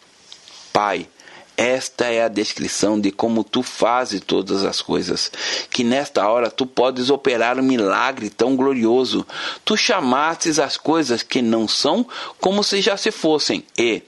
Pai, 0.72 1.08
esta 1.62 2.06
é 2.06 2.24
a 2.24 2.30
descrição 2.30 2.98
de 2.98 3.12
como 3.12 3.44
tu 3.44 3.62
fazes 3.62 4.22
todas 4.22 4.64
as 4.64 4.82
coisas. 4.82 5.30
Que 5.70 5.84
nesta 5.84 6.26
hora 6.26 6.50
tu 6.50 6.66
podes 6.66 7.10
operar 7.10 7.60
um 7.60 7.62
milagre 7.62 8.30
tão 8.30 8.56
glorioso. 8.56 9.28
Tu 9.66 9.76
chamastes 9.76 10.58
as 10.58 10.78
coisas 10.78 11.22
que 11.22 11.42
não 11.42 11.68
são 11.68 12.08
como 12.40 12.64
se 12.64 12.80
já 12.82 12.96
se 12.96 13.12
fossem, 13.12 13.66
e, 13.78 14.02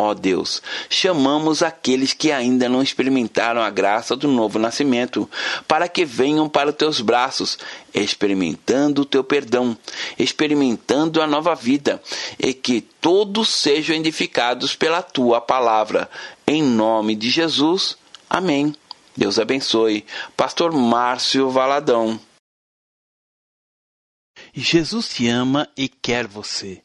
Ó 0.00 0.14
Deus, 0.14 0.62
chamamos 0.88 1.60
aqueles 1.60 2.12
que 2.12 2.30
ainda 2.30 2.68
não 2.68 2.80
experimentaram 2.80 3.60
a 3.60 3.68
graça 3.68 4.14
do 4.14 4.28
novo 4.28 4.56
nascimento, 4.56 5.28
para 5.66 5.88
que 5.88 6.04
venham 6.04 6.48
para 6.48 6.70
os 6.70 6.76
teus 6.76 7.00
braços, 7.00 7.58
experimentando 7.92 9.02
o 9.02 9.04
teu 9.04 9.24
perdão, 9.24 9.76
experimentando 10.16 11.20
a 11.20 11.26
nova 11.26 11.52
vida, 11.56 12.00
e 12.38 12.54
que 12.54 12.80
todos 12.80 13.48
sejam 13.48 13.96
edificados 13.96 14.76
pela 14.76 15.02
tua 15.02 15.40
palavra. 15.40 16.08
Em 16.46 16.62
nome 16.62 17.16
de 17.16 17.28
Jesus. 17.28 17.98
Amém. 18.30 18.72
Deus 19.16 19.36
abençoe. 19.40 20.06
Pastor 20.36 20.70
Márcio 20.70 21.50
Valadão. 21.50 22.20
Jesus 24.54 25.08
te 25.08 25.26
ama 25.26 25.68
e 25.76 25.88
quer 25.88 26.28
você. 26.28 26.84